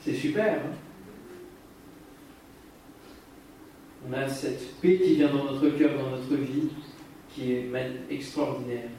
C'est 0.00 0.14
super. 0.14 0.54
Hein? 0.54 0.76
On 4.08 4.12
a 4.12 4.28
cette 4.28 4.80
paix 4.80 4.98
qui 4.98 5.14
vient 5.16 5.32
dans 5.32 5.44
notre 5.44 5.70
cœur, 5.70 5.98
dans 5.98 6.10
notre 6.10 6.34
vie, 6.34 6.68
qui 7.34 7.52
est 7.52 7.70
extraordinaire. 8.10 8.90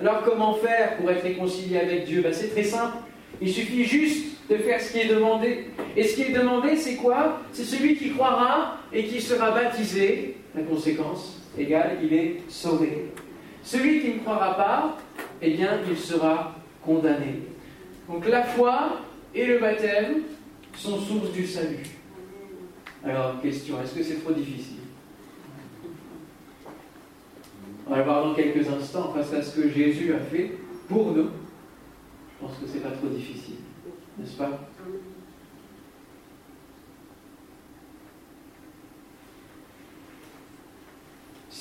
Alors 0.00 0.22
comment 0.24 0.54
faire 0.54 0.96
pour 0.96 1.10
être 1.10 1.22
réconcilié 1.22 1.78
avec 1.78 2.06
Dieu? 2.06 2.22
Ben, 2.22 2.32
C'est 2.32 2.48
très 2.48 2.64
simple. 2.64 2.96
Il 3.40 3.52
suffit 3.52 3.84
juste 3.84 4.33
de 4.50 4.56
faire 4.56 4.80
ce 4.80 4.92
qui 4.92 4.98
est 5.00 5.08
demandé. 5.08 5.66
Et 5.96 6.04
ce 6.04 6.16
qui 6.16 6.22
est 6.22 6.32
demandé, 6.32 6.76
c'est 6.76 6.96
quoi? 6.96 7.40
C'est 7.52 7.64
celui 7.64 7.96
qui 7.96 8.10
croira 8.10 8.78
et 8.92 9.04
qui 9.04 9.20
sera 9.20 9.50
baptisé. 9.50 10.36
La 10.54 10.62
conséquence 10.62 11.42
égale, 11.58 11.98
il 12.02 12.12
est 12.12 12.42
sauvé. 12.48 13.12
Celui 13.62 14.00
qui 14.00 14.08
ne 14.14 14.18
croira 14.18 14.56
pas, 14.56 14.98
eh 15.40 15.50
bien, 15.50 15.80
il 15.88 15.96
sera 15.96 16.54
condamné. 16.84 17.40
Donc 18.08 18.28
la 18.28 18.42
foi 18.42 19.00
et 19.34 19.46
le 19.46 19.58
baptême 19.58 20.22
sont 20.76 20.98
source 20.98 21.32
du 21.32 21.46
salut. 21.46 21.86
Alors, 23.04 23.40
question, 23.40 23.80
est-ce 23.82 23.94
que 23.94 24.02
c'est 24.02 24.22
trop 24.22 24.32
difficile? 24.32 24.78
On 27.86 27.94
va 27.94 28.02
voir 28.02 28.24
dans 28.24 28.34
quelques 28.34 28.66
instants 28.68 29.12
face 29.12 29.32
à 29.34 29.42
ce 29.42 29.60
que 29.60 29.68
Jésus 29.68 30.14
a 30.14 30.20
fait 30.20 30.52
pour 30.88 31.12
nous. 31.12 31.24
Je 31.24 32.46
pense 32.46 32.56
que 32.58 32.66
c'est 32.66 32.82
pas 32.82 32.90
trop 32.90 33.08
difficile, 33.08 33.56
n'est-ce 34.18 34.36
pas 34.36 34.60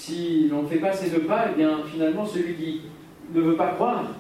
si 0.04 0.50
l'on 0.50 0.64
ne 0.64 0.68
fait 0.68 0.80
pas 0.80 0.92
ces 0.92 1.10
deux 1.10 1.22
pas, 1.22 1.48
eh 1.52 1.56
bien 1.56 1.80
finalement 1.86 2.26
celui 2.26 2.56
qui 2.56 2.82
ne 3.34 3.42
veut 3.42 3.56
pas 3.56 3.74
croire, 3.76 4.12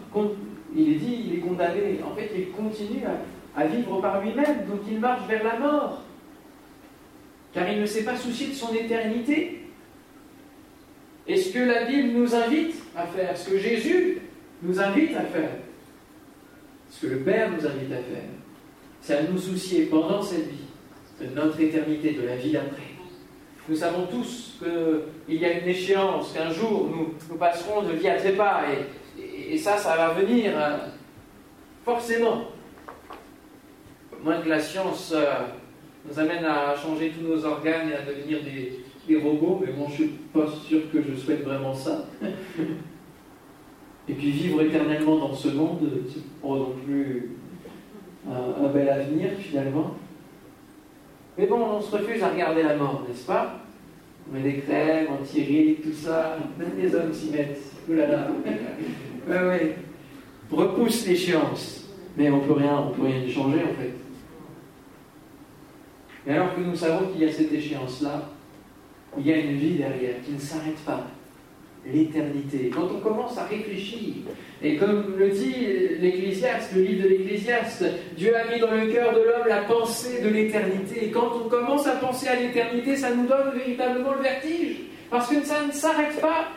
il 0.75 0.93
est 0.93 0.95
dit, 0.95 1.23
il 1.27 1.35
est 1.35 1.39
condamné. 1.39 1.99
En 2.05 2.15
fait, 2.15 2.31
il 2.35 2.51
continue 2.51 3.03
à, 3.55 3.65
vivre 3.65 3.99
par 3.99 4.21
lui-même, 4.21 4.65
donc 4.67 4.79
il 4.89 4.99
marche 4.99 5.27
vers 5.27 5.43
la 5.43 5.59
mort. 5.59 6.01
Car 7.53 7.69
il 7.69 7.81
ne 7.81 7.85
s'est 7.85 8.03
pas 8.03 8.15
soucié 8.15 8.47
de 8.47 8.53
son 8.53 8.73
éternité. 8.73 9.67
Et 11.27 11.37
ce 11.37 11.53
que 11.53 11.59
la 11.59 11.85
Bible 11.85 12.17
nous 12.17 12.33
invite 12.33 12.75
à 12.95 13.05
faire, 13.05 13.37
ce 13.37 13.49
que 13.49 13.57
Jésus 13.57 14.19
nous 14.61 14.79
invite 14.79 15.15
à 15.15 15.21
faire, 15.21 15.49
que 17.03 17.07
le 17.07 17.19
Père 17.19 17.51
nous 17.51 17.65
invite 17.65 17.91
à 17.91 17.97
faire, 17.97 18.29
c'est 19.01 19.15
à 19.15 19.23
nous 19.23 19.37
soucier 19.37 19.85
pendant 19.87 20.21
cette 20.21 20.47
vie 20.47 20.65
de 21.21 21.35
notre 21.35 21.59
éternité, 21.59 22.13
de 22.13 22.25
la 22.25 22.37
vie 22.37 22.51
d'après. 22.51 22.81
Nous 23.67 23.75
savons 23.75 24.07
tous 24.07 24.59
qu'il 25.27 25.35
y 25.35 25.45
a 25.45 25.59
une 25.59 25.67
échéance, 25.67 26.33
qu'un 26.33 26.51
jour 26.51 26.89
nous, 26.89 27.37
passerons 27.37 27.83
de 27.83 27.93
vie 27.93 28.09
à 28.09 28.15
trépas, 28.15 28.61
et, 29.17 29.53
et, 29.53 29.57
ça, 29.57 29.77
ça 29.77 29.95
va 29.95 30.13
venir 30.13 30.57
hein, 30.57 30.79
forcément. 31.85 32.45
Moins 34.23 34.41
que 34.41 34.49
la 34.49 34.59
science 34.59 35.11
euh, 35.13 35.25
nous 36.05 36.17
amène 36.17 36.45
à 36.45 36.75
changer 36.75 37.11
tous 37.11 37.27
nos 37.27 37.45
organes 37.45 37.89
et 37.89 37.95
à 37.95 38.01
devenir 38.01 38.39
des, 38.43 38.79
robots, 39.17 39.61
mais 39.65 39.73
bon, 39.73 39.87
je 39.89 40.03
ne 40.03 40.07
suis 40.07 40.17
pas 40.33 40.47
sûr 40.65 40.79
que 40.91 41.01
je 41.01 41.13
souhaite 41.15 41.43
vraiment 41.43 41.73
ça. 41.73 42.05
et 44.09 44.13
puis 44.13 44.31
vivre 44.31 44.61
éternellement 44.61 45.17
dans 45.17 45.33
ce 45.33 45.49
monde, 45.49 45.79
c'est 46.13 46.23
pas 46.41 46.47
non 46.47 46.73
plus 46.85 47.31
un 48.29 48.67
bel 48.67 48.89
avenir 48.89 49.31
finalement. 49.39 49.95
Mais 51.37 51.47
bon, 51.47 51.61
on 51.63 51.81
se 51.81 51.91
refuse 51.95 52.21
à 52.21 52.29
regarder 52.29 52.63
la 52.63 52.75
mort, 52.75 53.03
n'est-ce 53.07 53.25
pas? 53.25 53.59
On 54.29 54.33
met 54.33 54.41
des 54.41 54.59
crèmes 54.59 55.07
anti 55.19 55.77
tout 55.83 55.93
ça, 55.93 56.37
même 56.57 56.71
les 56.77 56.93
hommes 56.93 57.13
s'y 57.13 57.31
mettent. 57.31 57.59
Ouh 57.89 57.93
là 57.93 58.07
là. 58.07 58.27
ouais, 59.27 59.47
ouais. 59.47 59.75
Repousse 60.51 61.07
l'échéance. 61.07 61.89
Mais 62.15 62.29
on 62.29 62.39
peut 62.41 62.53
rien, 62.53 62.77
on 62.77 62.91
peut 62.91 63.03
rien 63.03 63.17
y 63.17 63.31
changer 63.31 63.63
en 63.63 63.73
fait. 63.81 63.93
Mais 66.25 66.33
alors 66.33 66.55
que 66.55 66.61
nous 66.61 66.75
savons 66.75 67.07
qu'il 67.07 67.21
y 67.21 67.25
a 67.25 67.31
cette 67.31 67.51
échéance-là, 67.51 68.29
il 69.17 69.27
y 69.27 69.33
a 69.33 69.37
une 69.37 69.57
vie 69.57 69.75
derrière 69.75 70.21
qui 70.23 70.31
ne 70.31 70.39
s'arrête 70.39 70.77
pas 70.85 71.07
l'éternité. 71.85 72.71
Quand 72.73 72.87
on 72.95 72.99
commence 72.99 73.37
à 73.37 73.45
réfléchir, 73.45 74.13
et 74.61 74.77
comme 74.77 75.15
le 75.17 75.29
dit 75.29 75.67
l'Ecclésiaste, 75.99 76.73
le 76.75 76.81
livre 76.81 77.03
de 77.03 77.09
l'Ecclésiaste, 77.09 77.85
Dieu 78.15 78.33
a 78.35 78.53
mis 78.53 78.59
dans 78.59 78.71
le 78.71 78.87
cœur 78.87 79.13
de 79.13 79.19
l'homme 79.19 79.47
la 79.47 79.63
pensée 79.63 80.21
de 80.21 80.29
l'éternité. 80.29 81.05
Et 81.05 81.11
quand 81.11 81.31
on 81.43 81.49
commence 81.49 81.85
à 81.87 81.95
penser 81.95 82.27
à 82.27 82.35
l'éternité, 82.35 82.95
ça 82.95 83.13
nous 83.13 83.27
donne 83.27 83.51
véritablement 83.55 84.13
le 84.13 84.21
vertige, 84.21 84.77
parce 85.09 85.29
que 85.29 85.43
ça 85.43 85.65
ne 85.65 85.71
s'arrête 85.71 86.19
pas. 86.21 86.47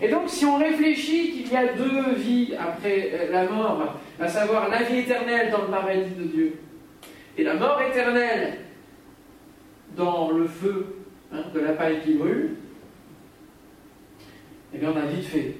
Et 0.00 0.08
donc, 0.08 0.28
si 0.28 0.44
on 0.44 0.58
réfléchit 0.58 1.32
qu'il 1.32 1.52
y 1.52 1.56
a 1.56 1.72
deux 1.72 2.14
vies 2.14 2.54
après 2.54 3.10
euh, 3.12 3.32
la 3.32 3.44
mort, 3.46 3.96
à 4.20 4.28
savoir 4.28 4.68
la 4.68 4.84
vie 4.84 4.98
éternelle 4.98 5.50
dans 5.50 5.62
le 5.62 5.68
paradis 5.68 6.14
de 6.16 6.24
Dieu, 6.24 6.52
et 7.36 7.42
la 7.42 7.54
mort 7.54 7.80
éternelle 7.82 8.58
dans 9.96 10.30
le 10.30 10.46
feu 10.46 10.86
hein, 11.32 11.42
de 11.52 11.60
la 11.60 11.72
paille 11.72 12.00
qui 12.04 12.14
brûle, 12.14 12.56
eh 14.74 14.78
bien 14.78 14.92
on 14.94 14.96
a 14.96 15.06
vite 15.06 15.24
fait 15.24 15.56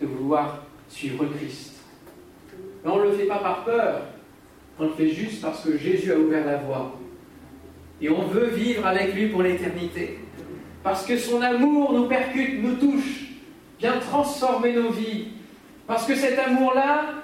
de 0.00 0.06
vouloir 0.06 0.64
suivre 0.88 1.26
Christ. 1.36 1.74
Mais 2.84 2.90
on 2.90 2.98
ne 2.98 3.04
le 3.04 3.12
fait 3.12 3.26
pas 3.26 3.38
par 3.38 3.64
peur, 3.64 4.02
on 4.78 4.84
le 4.84 4.90
fait 4.90 5.08
juste 5.08 5.42
parce 5.42 5.64
que 5.64 5.76
Jésus 5.76 6.12
a 6.12 6.18
ouvert 6.18 6.44
la 6.44 6.58
voie. 6.58 6.98
Et 8.00 8.10
on 8.10 8.26
veut 8.26 8.48
vivre 8.48 8.86
avec 8.86 9.14
lui 9.14 9.28
pour 9.28 9.42
l'éternité. 9.42 10.18
Parce 10.82 11.04
que 11.04 11.16
son 11.16 11.40
amour 11.40 11.92
nous 11.94 12.06
percute, 12.06 12.62
nous 12.62 12.76
touche, 12.76 13.26
vient 13.80 13.98
transformer 13.98 14.74
nos 14.74 14.90
vies. 14.90 15.28
Parce 15.86 16.06
que 16.06 16.14
cet 16.14 16.38
amour-là, 16.38 17.22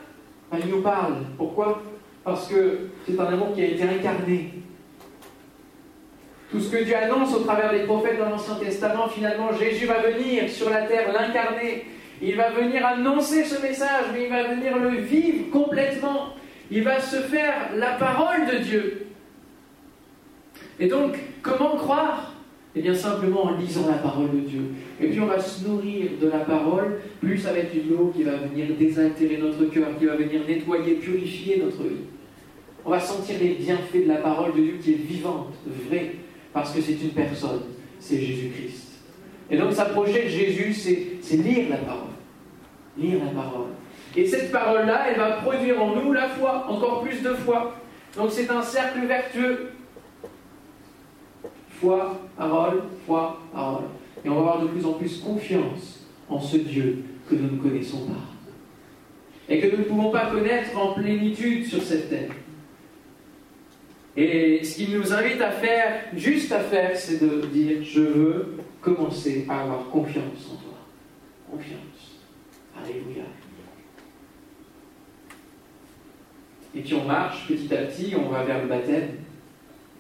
ben, 0.51 0.59
il 0.65 0.71
nous 0.71 0.83
parle. 0.83 1.17
Pourquoi? 1.37 1.83
Parce 2.25 2.49
que 2.49 2.89
c'est 3.07 3.19
un 3.19 3.27
amour 3.27 3.55
qui 3.55 3.63
a 3.63 3.67
été 3.67 3.83
incarné. 3.83 4.55
Tout 6.53 6.61
ce 6.61 6.71
que 6.71 6.85
Dieu 6.85 6.95
annonce 6.95 7.35
au 7.35 7.39
travers 7.39 7.73
des 7.73 7.85
prophètes 7.85 8.19
dans 8.19 8.29
l'Ancien 8.29 8.57
Testament, 8.57 9.09
finalement, 9.09 9.51
Jésus 9.59 9.87
va 9.87 10.03
venir 10.03 10.51
sur 10.51 10.69
la 10.69 10.83
terre, 10.83 11.11
l'incarner. 11.11 11.87
Il 12.21 12.37
va 12.37 12.51
venir 12.51 12.85
annoncer 12.85 13.45
ce 13.45 13.61
message, 13.63 14.05
mais 14.13 14.25
il 14.25 14.29
va 14.29 14.55
venir 14.55 14.77
le 14.77 15.01
vivre 15.01 15.51
complètement. 15.51 16.35
Il 16.71 16.83
va 16.83 17.01
se 17.01 17.17
faire 17.17 17.71
la 17.75 17.93
parole 17.93 18.47
de 18.53 18.59
Dieu. 18.59 19.07
Et 20.79 20.89
donc, 20.89 21.17
comment 21.41 21.77
croire? 21.77 22.35
Eh 22.77 22.83
bien, 22.83 22.95
simplement 22.95 23.45
en 23.45 23.57
lisant 23.57 23.89
la 23.89 23.97
parole 23.97 24.31
de 24.33 24.41
Dieu. 24.41 24.61
Et 25.01 25.09
puis, 25.09 25.21
on 25.21 25.27
va 25.27 25.41
se 25.41 25.67
nourrir 25.67 26.11
de 26.21 26.29
la 26.29 26.41
parole, 26.41 27.01
plus 27.23 27.39
ça 27.39 27.53
va 27.53 27.61
être 27.61 27.75
une 27.75 27.95
eau 27.97 28.13
qui 28.15 28.25
va 28.25 28.33
venir 28.33 28.67
désaltérer 28.79 29.39
notre 29.39 29.65
cœur, 29.71 29.89
qui 29.99 30.05
va 30.05 30.17
venir 30.17 30.43
nettoyer, 30.47 30.95
purifier 30.97 31.63
notre 31.65 31.83
vie. 31.83 32.05
On 32.85 32.91
va 32.91 33.01
sentir 33.01 33.37
les 33.41 33.55
bienfaits 33.55 34.05
de 34.05 34.09
la 34.09 34.17
parole 34.17 34.53
de 34.55 34.61
Dieu 34.61 34.75
qui 34.83 34.93
est 34.93 34.97
vivante, 34.97 35.55
vraie, 35.89 36.13
parce 36.53 36.73
que 36.73 36.81
c'est 36.81 37.01
une 37.01 37.11
personne, 37.11 37.63
c'est 37.99 38.21
Jésus-Christ. 38.21 38.89
Et 39.51 39.57
donc, 39.57 39.73
s'approcher 39.73 40.25
de 40.25 40.29
Jésus, 40.29 40.73
c'est 41.23 41.37
lire 41.37 41.69
la 41.71 41.77
parole. 41.77 42.11
Lire 42.97 43.19
la 43.25 43.43
parole. 43.43 43.69
Et 44.17 44.27
cette 44.27 44.53
parole-là, 44.53 45.07
elle 45.11 45.19
va 45.19 45.33
produire 45.33 45.83
en 45.83 45.97
nous 45.97 46.13
la 46.13 46.29
foi, 46.29 46.67
encore 46.69 47.03
plus 47.03 47.23
de 47.23 47.31
foi. 47.31 47.75
Donc 48.17 48.31
c'est 48.31 48.51
un 48.51 48.61
cercle 48.61 49.07
vertueux 49.07 49.71
foi, 51.83 52.21
parole, 52.37 52.83
foi, 53.07 53.41
parole. 53.53 53.85
Et 54.25 54.29
on 54.29 54.35
va 54.35 54.41
avoir 54.41 54.61
de 54.61 54.69
plus 54.69 54.87
en 54.87 54.93
plus 54.93 55.19
confiance 55.19 56.07
en 56.29 56.41
ce 56.41 56.57
Dieu 56.57 57.05
que 57.29 57.35
nous 57.35 57.57
ne 57.57 57.61
connaissons 57.61 58.07
pas. 58.07 59.53
Et 59.53 59.61
que 59.61 59.67
nous 59.67 59.79
ne 59.79 59.85
pouvons 59.85 60.11
pas 60.11 60.27
connaître 60.27 60.79
en 60.79 60.93
plénitude 60.93 61.67
sur 61.67 61.83
cette 61.83 62.09
terre. 62.09 62.31
Et 64.17 64.63
ce 64.63 64.77
qu'il 64.77 64.99
nous 64.99 65.13
invite 65.13 65.41
à 65.41 65.51
faire, 65.51 66.05
juste 66.15 66.53
à 66.53 66.61
faire, 66.61 66.97
c'est 66.97 67.19
de 67.19 67.47
dire, 67.47 67.83
je 67.83 68.01
veux 68.01 68.57
commencer 68.81 69.47
à 69.49 69.63
avoir 69.63 69.89
confiance 69.89 70.51
en 70.53 70.57
toi. 70.57 70.79
Confiance. 71.51 72.21
Alléluia. 72.77 73.25
Et 76.75 76.81
puis 76.81 76.95
on 76.95 77.05
marche 77.05 77.47
petit 77.47 77.73
à 77.75 77.83
petit, 77.85 78.15
on 78.17 78.29
va 78.29 78.45
vers 78.45 78.63
le 78.63 78.69
baptême 78.69 79.11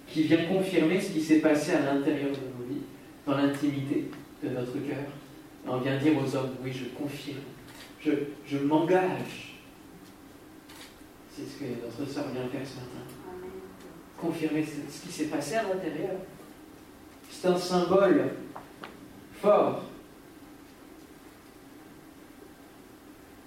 qui 0.08 0.24
vient 0.24 0.44
confirmer 0.44 1.00
ce 1.00 1.12
qui 1.12 1.20
s'est 1.20 1.40
passé 1.40 1.72
à 1.72 1.94
l'intérieur 1.94 2.30
de 2.30 2.36
nos 2.36 2.68
vies, 2.68 2.82
dans 3.26 3.36
l'intimité 3.36 4.10
de 4.42 4.48
notre 4.50 4.72
cœur. 4.72 5.04
Et 5.64 5.68
on 5.68 5.78
vient 5.78 5.98
dire 5.98 6.12
aux 6.16 6.36
hommes, 6.36 6.54
oui, 6.62 6.72
je 6.72 6.84
confirme, 6.98 7.38
je, 8.00 8.10
je 8.46 8.58
m'engage. 8.58 9.54
C'est 11.30 11.42
ce 11.42 11.58
que 11.58 11.64
notre 11.64 12.10
sœur 12.10 12.24
vient 12.28 12.48
faire 12.48 12.66
ce 12.66 12.76
matin. 12.76 13.21
Confirmer 14.22 14.64
ce 14.64 15.02
qui 15.02 15.12
s'est 15.12 15.24
passé 15.24 15.56
à 15.56 15.64
l'intérieur. 15.64 16.12
C'est 17.28 17.48
un 17.48 17.58
symbole 17.58 18.30
fort. 19.40 19.82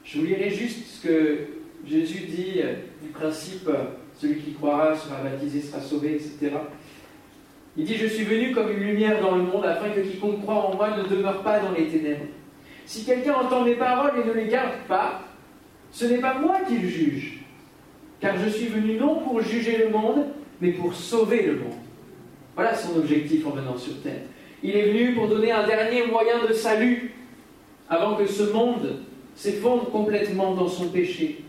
Je 0.04 0.20
vous 0.20 0.26
lirai 0.26 0.50
juste 0.50 0.86
ce 0.86 1.08
que 1.08 1.48
Jésus 1.88 2.26
dit 2.26 2.62
du 3.02 3.10
principe 3.10 3.70
celui 4.20 4.42
qui 4.42 4.54
croira 4.54 4.96
sera 4.96 5.22
baptisé, 5.22 5.62
sera 5.62 5.82
sauvé, 5.82 6.16
etc. 6.16 6.52
Il 7.78 7.86
dit, 7.86 7.96
je 7.96 8.08
suis 8.08 8.24
venu 8.24 8.54
comme 8.54 8.72
une 8.72 8.84
lumière 8.84 9.22
dans 9.22 9.36
le 9.36 9.44
monde, 9.44 9.66
afin 9.66 9.90
que 9.90 10.00
quiconque 10.00 10.42
croit 10.42 10.68
en 10.68 10.76
moi 10.76 10.98
ne 10.98 11.04
demeure 11.04 11.42
pas 11.42 11.60
dans 11.60 11.72
les 11.72 11.88
ténèbres. 11.88 12.26
Si 12.86 13.04
quelqu'un 13.04 13.34
entend 13.34 13.64
mes 13.64 13.76
paroles 13.76 14.14
et 14.20 14.28
ne 14.28 14.34
les 14.34 14.48
garde 14.48 14.76
pas, 14.88 15.22
ce 15.92 16.06
n'est 16.06 16.20
pas 16.20 16.36
moi 16.36 16.60
qui 16.68 16.78
le 16.78 16.88
juge, 16.88 17.40
car 18.20 18.38
je 18.38 18.50
suis 18.50 18.68
venu 18.68 18.98
non 18.98 19.20
pour 19.20 19.42
juger 19.42 19.78
le 19.78 19.90
monde, 19.90 20.28
mais 20.66 20.72
pour 20.72 20.94
sauver 20.96 21.44
le 21.44 21.54
monde. 21.58 21.78
Voilà 22.56 22.74
son 22.74 22.98
objectif 22.98 23.46
en 23.46 23.52
venant 23.52 23.78
sur 23.78 24.02
terre. 24.02 24.22
Il 24.64 24.76
est 24.76 24.92
venu 24.92 25.14
pour 25.14 25.28
donner 25.28 25.52
un 25.52 25.68
dernier 25.68 26.08
moyen 26.08 26.44
de 26.48 26.54
salut, 26.54 27.14
avant 27.88 28.16
que 28.16 28.26
ce 28.26 28.44
monde 28.52 29.02
s'effondre 29.36 29.92
complètement 29.92 30.56
dans 30.56 30.68
son 30.68 30.90
péché. 30.90 31.44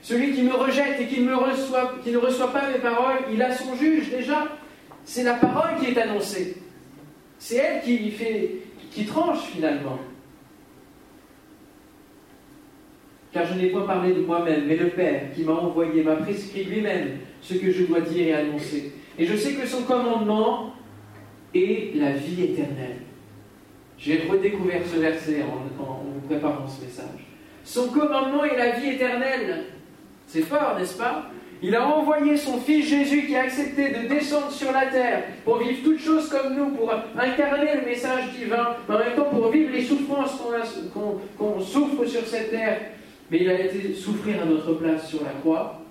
Celui 0.00 0.32
qui 0.32 0.42
me 0.42 0.54
rejette 0.54 1.00
et 1.00 1.06
qui 1.06 1.20
ne, 1.20 1.34
reçoit, 1.34 1.94
ne 2.06 2.16
reçoit 2.16 2.52
pas 2.52 2.70
mes 2.70 2.78
paroles, 2.78 3.18
il 3.32 3.42
a 3.42 3.54
son 3.54 3.74
juge 3.74 4.10
déjà. 4.10 4.46
C'est 5.04 5.24
la 5.24 5.34
parole 5.34 5.78
qui 5.80 5.90
est 5.90 5.98
annoncée. 5.98 6.56
C'est 7.38 7.56
elle 7.56 7.82
qui, 7.82 8.12
qui 8.92 9.04
tranche 9.04 9.42
finalement. 9.52 9.98
Car 13.32 13.44
je 13.46 13.54
n'ai 13.54 13.68
pas 13.68 13.82
parlé 13.82 14.14
de 14.14 14.20
moi-même, 14.20 14.64
mais 14.66 14.76
le 14.76 14.88
Père 14.88 15.32
qui 15.34 15.42
m'a 15.42 15.52
envoyé 15.52 16.02
m'a 16.02 16.16
prescrit 16.16 16.64
lui-même 16.64 17.18
ce 17.46 17.54
que 17.54 17.70
je 17.70 17.84
dois 17.84 18.00
dire 18.00 18.28
et 18.28 18.34
annoncer. 18.34 18.92
Et 19.18 19.24
je 19.24 19.36
sais 19.36 19.52
que 19.52 19.66
son 19.66 19.82
commandement 19.82 20.72
est 21.54 21.94
la 21.94 22.12
vie 22.12 22.42
éternelle. 22.42 22.96
J'ai 23.98 24.26
redécouvert 24.28 24.82
ce 24.92 24.98
verset 24.98 25.42
en, 25.42 26.26
préparant 26.26 26.66
ce 26.66 26.84
message. 26.84 27.26
Son 27.64 27.88
commandement 27.88 28.44
est 28.44 28.56
la 28.56 28.78
vie 28.78 28.90
éternelle. 28.90 29.64
C'est 30.26 30.42
fort, 30.42 30.76
n'est-ce 30.78 30.98
pas? 30.98 31.30
Il 31.62 31.74
a 31.74 31.86
envoyé 31.86 32.36
son 32.36 32.58
Fils 32.58 32.86
Jésus 32.86 33.26
qui 33.26 33.34
a 33.34 33.44
accepté 33.44 33.90
de 33.90 34.08
descendre 34.08 34.50
sur 34.50 34.72
la 34.72 34.86
terre 34.86 35.22
pour 35.44 35.58
vivre 35.58 35.78
toutes 35.82 36.00
choses 36.00 36.28
comme 36.28 36.54
nous, 36.54 36.70
pour 36.70 36.92
incarner 36.92 37.76
le 37.76 37.86
message 37.86 38.32
divin, 38.38 38.76
mais 38.88 38.94
en 38.94 38.98
même 38.98 39.14
temps 39.14 39.30
pour 39.30 39.50
vivre 39.50 39.72
les 39.72 39.84
souffrances 39.84 40.38
qu'on 41.38 41.60
souffre 41.60 42.04
sur 42.04 42.26
cette 42.26 42.50
terre. 42.50 42.80
Mais 43.30 43.38
il 43.40 43.48
a 43.48 43.58
été 43.58 43.94
souffrir 43.94 44.42
à 44.42 44.44
notre 44.44 44.74
place 44.74 45.08
sur 45.08 45.22
la 45.24 45.30
croix. 45.40 45.85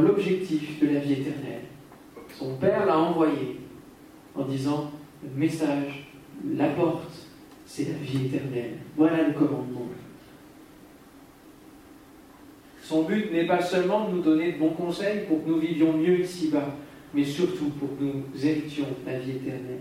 L'objectif 0.00 0.80
de 0.80 0.86
la 0.88 1.00
vie 1.00 1.14
éternelle. 1.14 1.62
Son 2.32 2.56
Père 2.56 2.86
l'a 2.86 2.98
envoyé 2.98 3.60
en 4.34 4.44
disant 4.44 4.92
le 5.22 5.40
message, 5.40 6.06
la 6.56 6.68
porte, 6.68 7.26
c'est 7.66 7.88
la 7.88 7.98
vie 7.98 8.26
éternelle. 8.26 8.78
Voilà 8.96 9.26
le 9.26 9.34
commandement. 9.34 9.86
Son 12.82 13.02
but 13.02 13.30
n'est 13.32 13.46
pas 13.46 13.60
seulement 13.60 14.08
de 14.08 14.14
nous 14.14 14.22
donner 14.22 14.52
de 14.52 14.58
bons 14.58 14.70
conseils 14.70 15.26
pour 15.28 15.44
que 15.44 15.50
nous 15.50 15.58
vivions 15.58 15.92
mieux 15.92 16.20
ici-bas, 16.20 16.74
mais 17.12 17.24
surtout 17.24 17.70
pour 17.78 17.98
que 17.98 18.04
nous 18.04 18.22
héritions 18.42 18.86
la 19.04 19.18
vie 19.18 19.32
éternelle. 19.32 19.80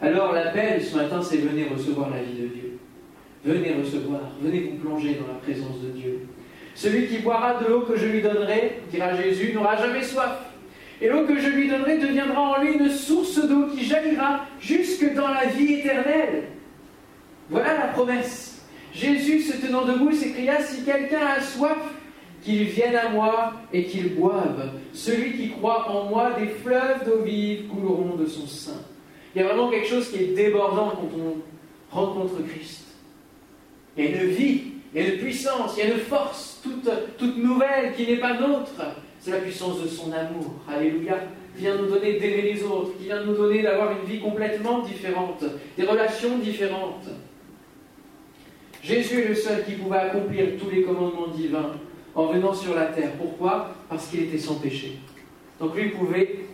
Alors 0.00 0.32
l'appel 0.32 0.82
ce 0.82 0.96
matin, 0.96 1.20
c'est 1.20 1.38
venez 1.38 1.64
recevoir 1.64 2.10
la 2.10 2.22
vie 2.22 2.40
de 2.40 2.46
Dieu. 2.46 2.78
Venez 3.44 3.74
recevoir, 3.74 4.20
venez 4.40 4.60
vous 4.60 4.76
plonger 4.76 5.16
dans 5.16 5.32
la 5.32 5.38
présence 5.40 5.82
de 5.82 5.90
Dieu. 5.90 6.27
Celui 6.78 7.08
qui 7.08 7.18
boira 7.18 7.54
de 7.54 7.66
l'eau 7.66 7.80
que 7.80 7.96
je 7.96 8.06
lui 8.06 8.22
donnerai, 8.22 8.82
dira 8.92 9.12
Jésus, 9.20 9.52
n'aura 9.52 9.76
jamais 9.76 10.04
soif. 10.04 10.30
Et 11.00 11.08
l'eau 11.08 11.24
que 11.26 11.36
je 11.36 11.48
lui 11.48 11.68
donnerai 11.68 11.98
deviendra 11.98 12.40
en 12.40 12.62
lui 12.62 12.74
une 12.74 12.88
source 12.88 13.44
d'eau 13.48 13.66
qui 13.74 13.84
jaillira 13.84 14.46
jusque 14.60 15.12
dans 15.12 15.26
la 15.26 15.46
vie 15.46 15.74
éternelle. 15.74 16.44
Voilà 17.50 17.78
la 17.78 17.86
promesse. 17.88 18.62
Jésus, 18.94 19.40
se 19.40 19.56
tenant 19.56 19.86
debout, 19.86 20.12
s'écria, 20.12 20.60
si 20.60 20.84
quelqu'un 20.84 21.26
a 21.26 21.40
soif, 21.40 21.78
qu'il 22.42 22.62
vienne 22.62 22.94
à 22.94 23.08
moi 23.08 23.54
et 23.72 23.82
qu'il 23.86 24.14
boive. 24.14 24.70
Celui 24.92 25.32
qui 25.32 25.50
croit 25.50 25.90
en 25.90 26.04
moi, 26.04 26.36
des 26.38 26.46
fleuves 26.46 27.04
d'eau 27.04 27.24
vive 27.24 27.66
couleront 27.66 28.14
de 28.14 28.26
son 28.26 28.46
sein. 28.46 28.80
Il 29.34 29.42
y 29.42 29.44
a 29.44 29.48
vraiment 29.48 29.68
quelque 29.68 29.88
chose 29.88 30.08
qui 30.12 30.22
est 30.22 30.34
débordant 30.36 30.90
quand 30.90 31.10
on 31.18 31.38
rencontre 31.90 32.36
Christ. 32.48 32.84
A 33.98 34.02
une 34.02 34.28
vie, 34.28 34.62
il 34.94 35.02
y 35.02 35.04
a 35.04 35.08
une 35.14 35.20
puissance, 35.20 35.74
il 35.76 35.84
y 35.84 35.90
a 35.90 35.94
une 35.94 36.00
force 36.00 36.62
toute, 36.62 37.36
nouvelle 37.36 37.94
qui 37.94 38.06
n'est 38.06 38.16
pas 38.16 38.38
nôtre. 38.38 38.72
C'est 39.20 39.32
la 39.32 39.38
puissance 39.38 39.82
de 39.82 39.88
son 39.88 40.12
amour. 40.12 40.54
Alléluia. 40.68 41.18
Qui 41.54 41.62
vient 41.62 41.76
nous 41.76 41.88
donner 41.88 42.14
d'aimer 42.14 42.42
les 42.42 42.62
autres, 42.62 42.96
qui 42.96 43.04
vient 43.04 43.24
nous 43.24 43.34
donner 43.34 43.62
d'avoir 43.62 43.92
une 43.92 44.06
vie 44.08 44.20
complètement 44.20 44.80
différente, 44.80 45.44
des 45.76 45.84
relations 45.84 46.38
différentes. 46.38 47.08
Jésus 48.82 49.22
est 49.22 49.28
le 49.28 49.34
seul 49.34 49.64
qui 49.64 49.72
pouvait 49.72 49.98
accomplir 49.98 50.46
tous 50.58 50.70
les 50.70 50.82
commandements 50.82 51.26
divins 51.26 51.74
en 52.14 52.26
venant 52.26 52.54
sur 52.54 52.74
la 52.76 52.86
terre. 52.86 53.12
Pourquoi? 53.18 53.74
Parce 53.88 54.06
qu'il 54.06 54.22
était 54.22 54.38
sans 54.38 54.54
péché. 54.54 54.98
Donc 55.58 55.76
lui 55.76 55.90
pouvait 55.90 56.46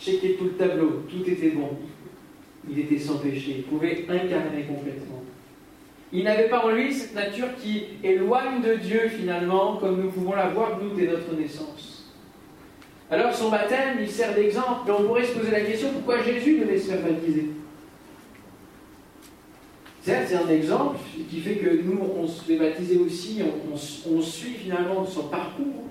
checker 0.00 0.34
tout 0.34 0.44
le 0.44 0.50
tableau, 0.50 1.04
tout 1.08 1.28
était 1.30 1.50
bon. 1.50 1.70
Il 2.68 2.80
était 2.80 2.98
sans 2.98 3.18
péché, 3.18 3.56
il 3.58 3.62
pouvait 3.62 4.04
incarner 4.08 4.64
complètement. 4.64 5.22
Il 6.12 6.24
n'avait 6.24 6.48
pas 6.48 6.64
en 6.64 6.70
lui 6.70 6.94
cette 6.94 7.14
nature 7.14 7.48
qui 7.60 7.84
éloigne 8.02 8.62
de 8.62 8.74
Dieu 8.74 9.08
finalement, 9.08 9.76
comme 9.76 10.00
nous 10.00 10.10
pouvons 10.10 10.34
la 10.34 10.48
voir 10.48 10.78
nous 10.80 10.94
dès 10.94 11.06
notre 11.06 11.34
naissance. 11.34 12.12
Alors 13.10 13.34
son 13.34 13.50
baptême, 13.50 13.98
il 14.00 14.10
sert 14.10 14.34
d'exemple, 14.34 14.80
mais 14.86 14.92
on 14.92 15.04
pourrait 15.04 15.24
se 15.24 15.32
poser 15.32 15.50
la 15.50 15.60
question 15.60 15.92
pourquoi 15.92 16.22
Jésus 16.22 16.58
devait 16.58 16.78
se 16.78 16.90
faire 16.90 17.02
baptiser? 17.02 17.50
Certes, 20.02 20.26
c'est 20.28 20.36
un 20.36 20.48
exemple 20.48 20.98
qui 21.28 21.40
fait 21.40 21.56
que 21.56 21.82
nous, 21.82 21.98
on 22.16 22.28
se 22.28 22.44
fait 22.44 22.56
baptiser 22.56 22.96
aussi, 22.96 23.42
on, 23.72 24.20
suit 24.20 24.54
finalement 24.54 25.04
son 25.04 25.24
parcours, 25.24 25.84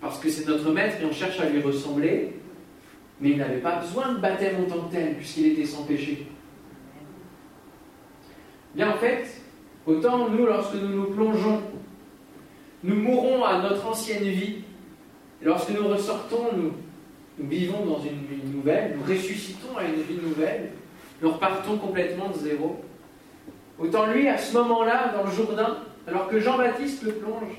parce 0.00 0.18
que 0.18 0.30
c'est 0.30 0.46
notre 0.46 0.70
maître 0.72 0.96
et 1.02 1.04
on 1.04 1.12
cherche 1.12 1.38
à 1.38 1.50
lui 1.50 1.60
ressembler, 1.60 2.32
mais 3.20 3.30
il 3.30 3.36
n'avait 3.36 3.58
pas 3.58 3.80
besoin 3.80 4.14
de 4.14 4.20
baptême 4.20 4.56
en 4.62 4.70
tant 4.70 4.88
que 4.88 4.92
tel, 4.94 5.16
puisqu'il 5.16 5.48
était 5.48 5.66
sans 5.66 5.82
péché. 5.82 6.26
Bien 8.76 8.90
en 8.90 8.98
fait, 8.98 9.24
autant 9.86 10.28
nous, 10.28 10.44
lorsque 10.44 10.74
nous 10.74 10.88
nous 10.88 11.04
plongeons, 11.04 11.62
nous 12.84 12.94
mourons 12.94 13.42
à 13.42 13.62
notre 13.62 13.86
ancienne 13.86 14.24
vie, 14.24 14.56
lorsque 15.40 15.70
nous 15.70 15.88
ressortons, 15.88 16.50
nous, 16.54 16.72
vivons 17.38 17.86
dans 17.86 18.00
une 18.00 18.26
vie 18.26 18.54
nouvelle, 18.54 18.98
nous 18.98 19.10
ressuscitons 19.10 19.78
à 19.78 19.84
une 19.84 20.02
vie 20.02 20.22
nouvelle, 20.22 20.72
nous 21.22 21.30
repartons 21.30 21.78
complètement 21.78 22.28
de 22.28 22.34
zéro. 22.34 22.84
Autant 23.78 24.08
lui, 24.08 24.28
à 24.28 24.36
ce 24.36 24.52
moment-là, 24.58 25.14
dans 25.16 25.24
le 25.24 25.30
Jourdain, 25.30 25.78
alors 26.06 26.28
que 26.28 26.38
Jean-Baptiste 26.38 27.02
le 27.02 27.12
plonge, 27.12 27.56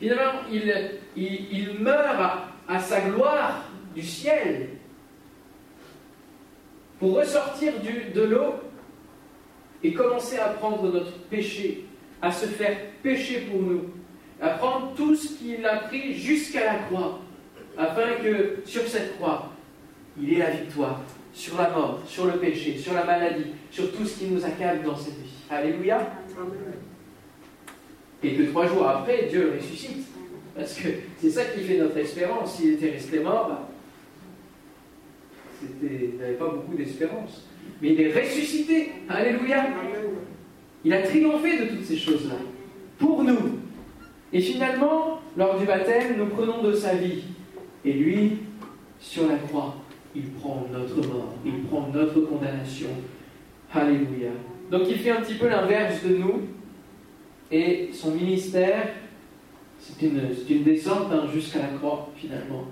finalement, 0.00 0.40
il, 0.50 1.76
meurt 1.78 2.48
à, 2.66 2.80
sa 2.80 3.02
gloire 3.02 3.62
du 3.94 4.02
ciel 4.02 4.70
pour 6.98 7.14
ressortir 7.16 7.74
de 8.12 8.22
l'eau 8.22 8.54
et 9.82 9.92
commencer 9.92 10.38
à 10.38 10.48
prendre 10.48 10.90
notre 10.90 11.12
péché, 11.30 11.84
à 12.20 12.32
se 12.32 12.46
faire 12.46 12.76
pécher 13.02 13.46
pour 13.50 13.62
nous, 13.62 13.84
à 14.40 14.50
prendre 14.50 14.94
tout 14.94 15.14
ce 15.14 15.34
qu'il 15.34 15.64
a 15.64 15.78
pris 15.78 16.14
jusqu'à 16.14 16.64
la 16.64 16.74
croix, 16.80 17.20
afin 17.76 18.14
que 18.22 18.56
sur 18.64 18.82
cette 18.88 19.16
croix, 19.16 19.52
il 20.20 20.34
ait 20.34 20.38
la 20.38 20.50
victoire 20.50 21.00
sur 21.32 21.56
la 21.56 21.70
mort, 21.70 22.00
sur 22.06 22.26
le 22.26 22.32
péché, 22.32 22.76
sur 22.76 22.94
la 22.94 23.04
maladie, 23.04 23.46
sur 23.70 23.92
tout 23.92 24.04
ce 24.04 24.18
qui 24.18 24.26
nous 24.26 24.44
accable 24.44 24.82
dans 24.82 24.96
cette 24.96 25.14
vie. 25.14 25.30
Alléluia. 25.48 26.12
Et 28.22 28.34
que 28.34 28.42
trois 28.50 28.66
jours 28.66 28.88
après, 28.88 29.26
Dieu 29.30 29.52
le 29.52 29.58
ressuscite. 29.58 30.06
Parce 30.56 30.74
que 30.74 30.88
c'est 31.20 31.30
ça 31.30 31.44
qui 31.44 31.60
fait 31.60 31.78
notre 31.78 31.96
espérance. 31.98 32.56
S'il 32.56 32.72
était 32.72 32.90
resté 32.90 33.20
mort, 33.20 33.48
bah, 33.48 33.68
il 35.80 36.18
n'avait 36.18 36.34
pas 36.34 36.48
beaucoup 36.48 36.74
d'espérance. 36.74 37.46
Mais 37.80 37.92
il 37.92 38.00
est 38.00 38.12
ressuscité. 38.12 38.92
Alléluia. 39.08 39.66
Il 40.84 40.92
a 40.92 41.02
triomphé 41.02 41.58
de 41.58 41.64
toutes 41.66 41.84
ces 41.84 41.96
choses-là. 41.96 42.36
Pour 42.98 43.22
nous. 43.24 43.60
Et 44.32 44.40
finalement, 44.40 45.20
lors 45.36 45.58
du 45.58 45.66
baptême, 45.66 46.16
nous 46.18 46.26
prenons 46.26 46.62
de 46.62 46.72
sa 46.72 46.94
vie. 46.94 47.22
Et 47.84 47.92
lui, 47.92 48.38
sur 49.00 49.28
la 49.28 49.36
croix, 49.36 49.76
il 50.14 50.30
prend 50.32 50.66
notre 50.72 50.96
mort, 51.08 51.34
il 51.44 51.62
prend 51.62 51.88
notre 51.92 52.20
condamnation. 52.20 52.88
Alléluia. 53.72 54.30
Donc 54.70 54.82
il 54.88 54.98
fait 54.98 55.10
un 55.10 55.20
petit 55.20 55.34
peu 55.34 55.48
l'inverse 55.48 56.02
de 56.04 56.16
nous. 56.16 56.40
Et 57.50 57.90
son 57.92 58.10
ministère, 58.10 58.88
c'est 59.78 60.02
une, 60.02 60.62
descente 60.64 61.12
hein, 61.12 61.26
jusqu'à 61.32 61.60
la 61.60 61.68
croix, 61.68 62.10
finalement. 62.16 62.64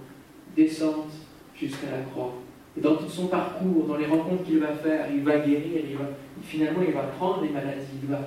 Descente 0.56 1.12
jusqu'à 1.58 1.90
la 1.90 2.02
croix. 2.02 2.34
Dans 2.76 2.96
tout 2.96 3.08
son 3.08 3.28
parcours, 3.28 3.86
dans 3.86 3.96
les 3.96 4.06
rencontres 4.06 4.44
qu'il 4.44 4.58
va 4.58 4.72
faire, 4.72 5.06
il 5.10 5.22
va 5.22 5.38
guérir, 5.38 5.80
il 5.88 5.96
va, 5.96 6.04
finalement 6.42 6.80
il 6.86 6.92
va 6.92 7.04
prendre 7.04 7.42
les 7.42 7.48
maladies, 7.48 7.86
il 8.02 8.08
va, 8.08 8.20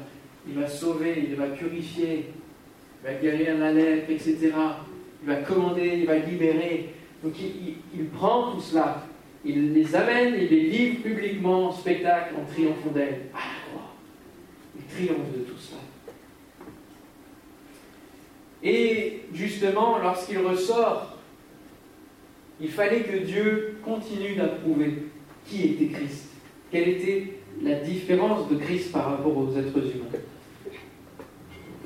il 0.47 0.55
va 0.55 0.67
sauver, 0.67 1.25
il 1.29 1.35
va 1.35 1.47
purifier, 1.47 2.31
il 3.03 3.07
va 3.07 3.13
guérir 3.13 3.59
la 3.59 3.71
lèpre, 3.71 4.09
etc. 4.09 4.51
Il 5.21 5.27
va 5.27 5.35
commander, 5.35 5.99
il 5.99 6.05
va 6.07 6.17
libérer. 6.17 6.89
Donc 7.23 7.33
il, 7.39 8.05
prend 8.05 8.53
tout 8.53 8.61
cela, 8.61 9.05
il 9.45 9.73
les 9.73 9.95
amène, 9.95 10.35
il 10.35 10.47
les 10.47 10.69
livre 10.69 11.03
publiquement 11.03 11.67
en 11.67 11.71
spectacle 11.71 12.33
en 12.35 12.51
triomphant 12.51 12.91
d'elle. 12.91 13.27
À 13.33 13.37
la 13.37 13.69
croix. 13.69 13.93
Il 14.77 14.85
triomphe 14.85 15.31
de 15.37 15.43
tout 15.43 15.57
cela. 15.57 15.81
Et 18.63 19.21
justement, 19.33 19.99
lorsqu'il 19.99 20.39
ressort, 20.39 21.08
il 22.61 22.69
fallait 22.69 23.01
que 23.01 23.17
Dieu 23.17 23.77
continue 23.83 24.35
d'approuver 24.35 25.03
qui 25.45 25.63
était 25.63 25.87
Christ. 25.87 26.29
Quelle 26.71 26.89
était 26.89 27.39
la 27.61 27.75
différence 27.75 28.49
de 28.49 28.55
Christ 28.55 28.91
par 28.91 29.11
rapport 29.11 29.37
aux 29.37 29.57
êtres 29.57 29.77
humains. 29.77 30.19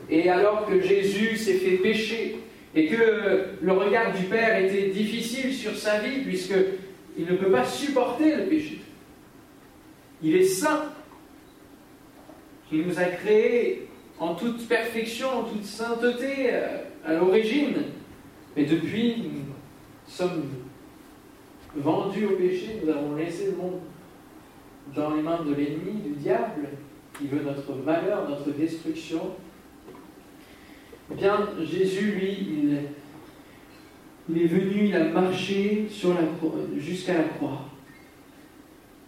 Et 0.10 0.30
alors 0.30 0.68
que 0.68 0.82
Jésus 0.82 1.38
s'est 1.38 1.56
fait 1.56 1.78
pécher 1.78 2.38
et 2.76 2.88
que 2.88 3.46
le 3.62 3.72
regard 3.72 4.14
du 4.14 4.24
Père 4.26 4.64
était 4.64 4.90
difficile 4.90 5.54
sur 5.54 5.76
sa 5.78 6.00
vie, 6.00 6.22
puisqu'il 6.22 7.26
ne 7.26 7.36
peut 7.36 7.52
pas 7.52 7.66
supporter 7.66 8.36
le 8.36 8.44
péché. 8.46 8.82
Il 10.22 10.36
est 10.36 10.46
saint. 10.46 10.92
Il 12.72 12.88
nous 12.88 13.00
a 13.00 13.06
créés 13.06 13.88
en 14.20 14.36
toute 14.36 14.68
perfection, 14.68 15.28
en 15.28 15.44
toute 15.44 15.66
sainteté 15.66 16.50
euh, 16.52 16.78
à 17.06 17.14
l'origine. 17.14 17.84
Mais 18.56 18.66
depuis, 18.66 19.18
nous 19.18 19.42
sommes 20.08 20.44
vendus 21.76 22.26
au 22.26 22.36
péché, 22.36 22.82
nous 22.84 22.92
avons 22.92 23.16
laissé 23.16 23.48
le 23.48 23.58
monde 23.58 23.80
dans 24.96 25.16
les 25.16 25.22
mains 25.22 25.44
de 25.44 25.54
l'ennemi, 25.54 26.02
du 26.02 26.12
diable, 26.12 26.70
qui 27.18 27.28
veut 27.28 27.44
notre 27.44 27.76
malheur, 27.84 28.30
notre 28.30 28.52
destruction. 28.52 29.22
Eh 31.12 31.16
bien, 31.16 31.50
Jésus, 31.62 32.12
lui, 32.12 32.38
il, 34.30 34.38
est 34.38 34.48
venu, 34.48 34.88
il 34.88 34.96
a 34.96 35.06
marché 35.06 35.88
jusqu'à 36.78 37.14
la 37.14 37.24
croix. 37.24 37.70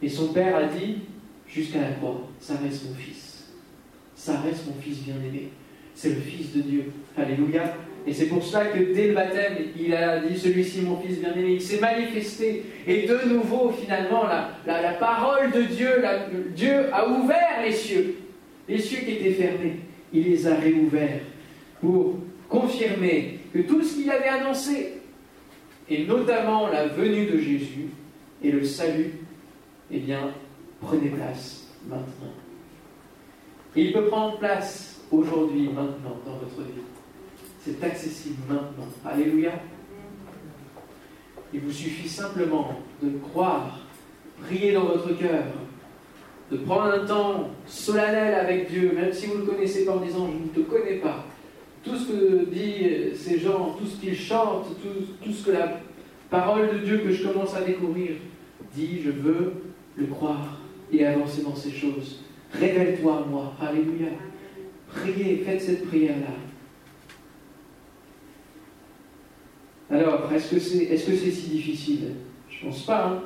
Et 0.02 0.10
son 0.10 0.34
Père 0.34 0.56
a 0.56 0.64
dit, 0.64 1.00
jusqu'à 1.48 1.82
la 1.82 1.92
croix, 1.92 2.28
ça 2.40 2.56
reste 2.58 2.90
mon 2.90 2.96
fils. 2.96 3.54
Ça 4.16 4.40
reste 4.42 4.68
mon 4.68 4.82
fils 4.82 5.04
bien-aimé. 5.04 5.50
C'est 5.94 6.10
le 6.10 6.22
Fils 6.22 6.54
de 6.54 6.62
Dieu. 6.62 6.92
Alléluia. 7.18 7.74
Et 8.08 8.14
c'est 8.14 8.28
pour 8.28 8.44
cela 8.44 8.66
que 8.66 8.94
dès 8.94 9.08
le 9.08 9.14
baptême, 9.16 9.56
il 9.80 9.94
a 9.96 10.20
dit 10.20 10.38
celui-ci, 10.38 10.82
mon 10.82 10.98
fils 11.00 11.20
bien-aimé, 11.20 11.54
il 11.54 11.62
s'est 11.62 11.80
manifesté. 11.80 12.64
Et 12.86 13.08
de 13.08 13.28
nouveau, 13.28 13.72
finalement, 13.72 14.26
la, 14.26 14.82
la, 14.82 14.94
parole 14.94 15.52
de 15.52 15.64
Dieu, 15.64 16.04
Dieu 16.56 16.94
a 16.94 17.10
ouvert 17.10 17.62
les 17.64 17.72
cieux. 17.72 18.18
Les 18.70 18.80
cieux 18.80 19.00
qui 19.00 19.12
étaient 19.12 19.32
fermés, 19.32 19.80
il 20.14 20.24
les 20.24 20.48
a 20.48 20.56
réouverts 20.56 21.22
pour 21.82 22.18
confirmer 22.48 23.40
que 23.54 23.60
tout 23.60 23.84
ce 23.84 23.96
qu'il 23.96 24.12
avait 24.12 24.30
annoncé, 24.30 25.02
et 25.90 26.06
notamment 26.06 26.68
la 26.68 26.88
venue 26.88 27.26
de 27.26 27.38
Jésus 27.38 27.90
et 28.44 28.52
le 28.52 28.64
salut, 28.64 29.14
eh 29.92 30.00
bien, 30.00 30.32
prenait 30.82 31.10
place 31.10 31.68
maintenant. 31.88 32.34
Il 33.76 33.92
peut 33.92 34.06
prendre 34.06 34.38
place 34.38 35.02
aujourd'hui, 35.12 35.68
maintenant, 35.68 36.18
dans 36.26 36.38
votre 36.38 36.62
vie. 36.62 36.82
C'est 37.66 37.84
accessible 37.84 38.36
maintenant. 38.48 38.88
Alléluia. 39.04 39.54
Il 41.52 41.62
vous 41.62 41.72
suffit 41.72 42.08
simplement 42.08 42.80
de 43.02 43.18
croire, 43.18 43.80
prier 44.46 44.74
dans 44.74 44.86
votre 44.86 45.18
cœur, 45.18 45.46
de 46.52 46.58
prendre 46.58 46.94
un 46.94 47.06
temps 47.06 47.50
solennel 47.66 48.36
avec 48.36 48.70
Dieu, 48.70 48.92
même 48.94 49.12
si 49.12 49.26
vous 49.26 49.40
ne 49.40 49.40
le 49.40 49.46
connaissez 49.48 49.84
pas 49.84 49.94
en 49.94 50.02
disant 50.02 50.30
je 50.32 50.62
ne 50.62 50.66
te 50.66 50.70
connais 50.70 50.98
pas, 50.98 51.26
tout 51.84 51.96
ce 51.96 52.12
que 52.12 52.46
disent 52.46 53.20
ces 53.20 53.40
gens, 53.40 53.76
tout 53.80 53.88
ce 53.88 54.00
qu'ils 54.00 54.18
chantent, 54.18 54.68
tout, 55.24 55.32
ce 55.32 55.46
que 55.46 55.52
la 55.52 55.80
parole 56.30 56.72
de 56.72 56.78
Dieu 56.86 57.00
que 57.00 57.12
je 57.12 57.28
commence 57.28 57.56
à 57.56 57.62
découvrir 57.62 58.12
dit, 58.76 59.02
je 59.04 59.10
veux 59.10 59.54
le 59.96 60.06
croire 60.06 60.60
et 60.92 61.04
avancer 61.04 61.42
dans 61.42 61.56
ces 61.56 61.72
choses. 61.72 62.22
Révèle-toi 62.54 63.18
à 63.18 63.26
moi. 63.28 63.54
Alléluia. 63.60 64.10
Priez, 64.94 65.38
faites 65.38 65.62
cette 65.62 65.88
prière-là. 65.88 66.45
Alors, 69.96 70.30
est-ce 70.34 70.56
que 70.56 70.60
c'est 70.60 70.84
est 70.84 70.98
-ce 70.98 71.16
c'est 71.16 71.32
si 71.32 71.50
difficile? 71.52 72.16
Je 72.50 72.66
ne 72.66 72.70
pense 72.70 72.86
pas. 72.86 73.06
Hein. 73.08 73.22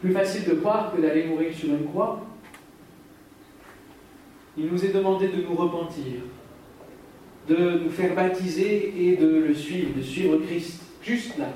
Plus 0.00 0.12
facile 0.12 0.44
de 0.48 0.54
croire 0.54 0.94
que 0.94 1.00
d'aller 1.02 1.24
mourir 1.26 1.52
sur 1.54 1.68
une 1.68 1.84
croix. 1.84 2.24
Il 4.56 4.66
nous 4.66 4.82
est 4.82 4.94
demandé 4.94 5.28
de 5.28 5.42
nous 5.42 5.54
repentir, 5.54 6.22
de 7.48 7.80
nous 7.84 7.90
faire 7.90 8.14
baptiser 8.14 8.94
et 8.96 9.16
de 9.16 9.26
le 9.26 9.54
suivre, 9.54 9.94
de 9.94 10.00
suivre 10.02 10.38
Christ, 10.46 10.80
juste 11.02 11.36
là. 11.36 11.50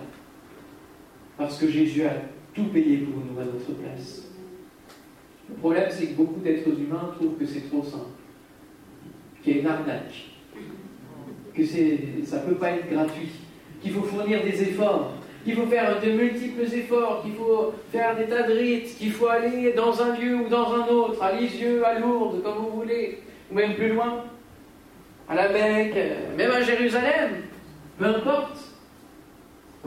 Parce 1.39 1.59
que 1.59 1.67
Jésus 1.69 2.03
a 2.03 2.15
tout 2.53 2.65
payé 2.65 2.99
pour 2.99 3.23
nous 3.25 3.41
à 3.41 3.45
notre 3.45 3.73
place. 3.81 4.29
Le 5.49 5.55
problème, 5.55 5.89
c'est 5.91 6.09
que 6.09 6.15
beaucoup 6.15 6.41
d'êtres 6.41 6.79
humains 6.79 7.15
trouvent 7.17 7.39
que 7.39 7.47
c'est 7.47 7.67
trop 7.71 7.83
simple, 7.83 8.19
qu'il 9.43 9.55
y 9.55 9.57
a 9.57 9.61
une 9.63 9.69
arnaque, 9.69 10.19
que 11.55 11.65
ça 11.65 12.43
ne 12.43 12.47
peut 12.47 12.57
pas 12.57 12.73
être 12.73 12.91
gratuit, 12.91 13.31
qu'il 13.81 13.93
faut 13.93 14.03
fournir 14.03 14.43
des 14.43 14.63
efforts, 14.63 15.13
qu'il 15.45 15.55
faut 15.55 15.67
faire 15.67 16.01
de 16.01 16.11
multiples 16.11 16.63
efforts, 16.63 17.23
qu'il 17.23 17.35
faut 17.35 17.73
faire 17.93 18.17
des 18.17 18.27
tas 18.27 18.43
de 18.43 18.53
rites, 18.53 18.97
qu'il 18.99 19.13
faut 19.13 19.29
aller 19.29 19.73
dans 19.73 20.01
un 20.03 20.17
lieu 20.17 20.37
ou 20.37 20.49
dans 20.49 20.75
un 20.75 20.87
autre, 20.89 21.23
à 21.23 21.33
Lisieux, 21.33 21.85
à 21.87 21.99
Lourdes, 21.99 22.43
comme 22.43 22.59
vous 22.59 22.81
voulez, 22.81 23.21
ou 23.51 23.55
même 23.55 23.75
plus 23.75 23.89
loin 23.89 24.25
à 25.29 25.35
la 25.35 25.49
Mecque, 25.51 25.97
même 26.37 26.51
à 26.51 26.63
Jérusalem, 26.63 27.43
peu 27.99 28.07
importe. 28.07 28.59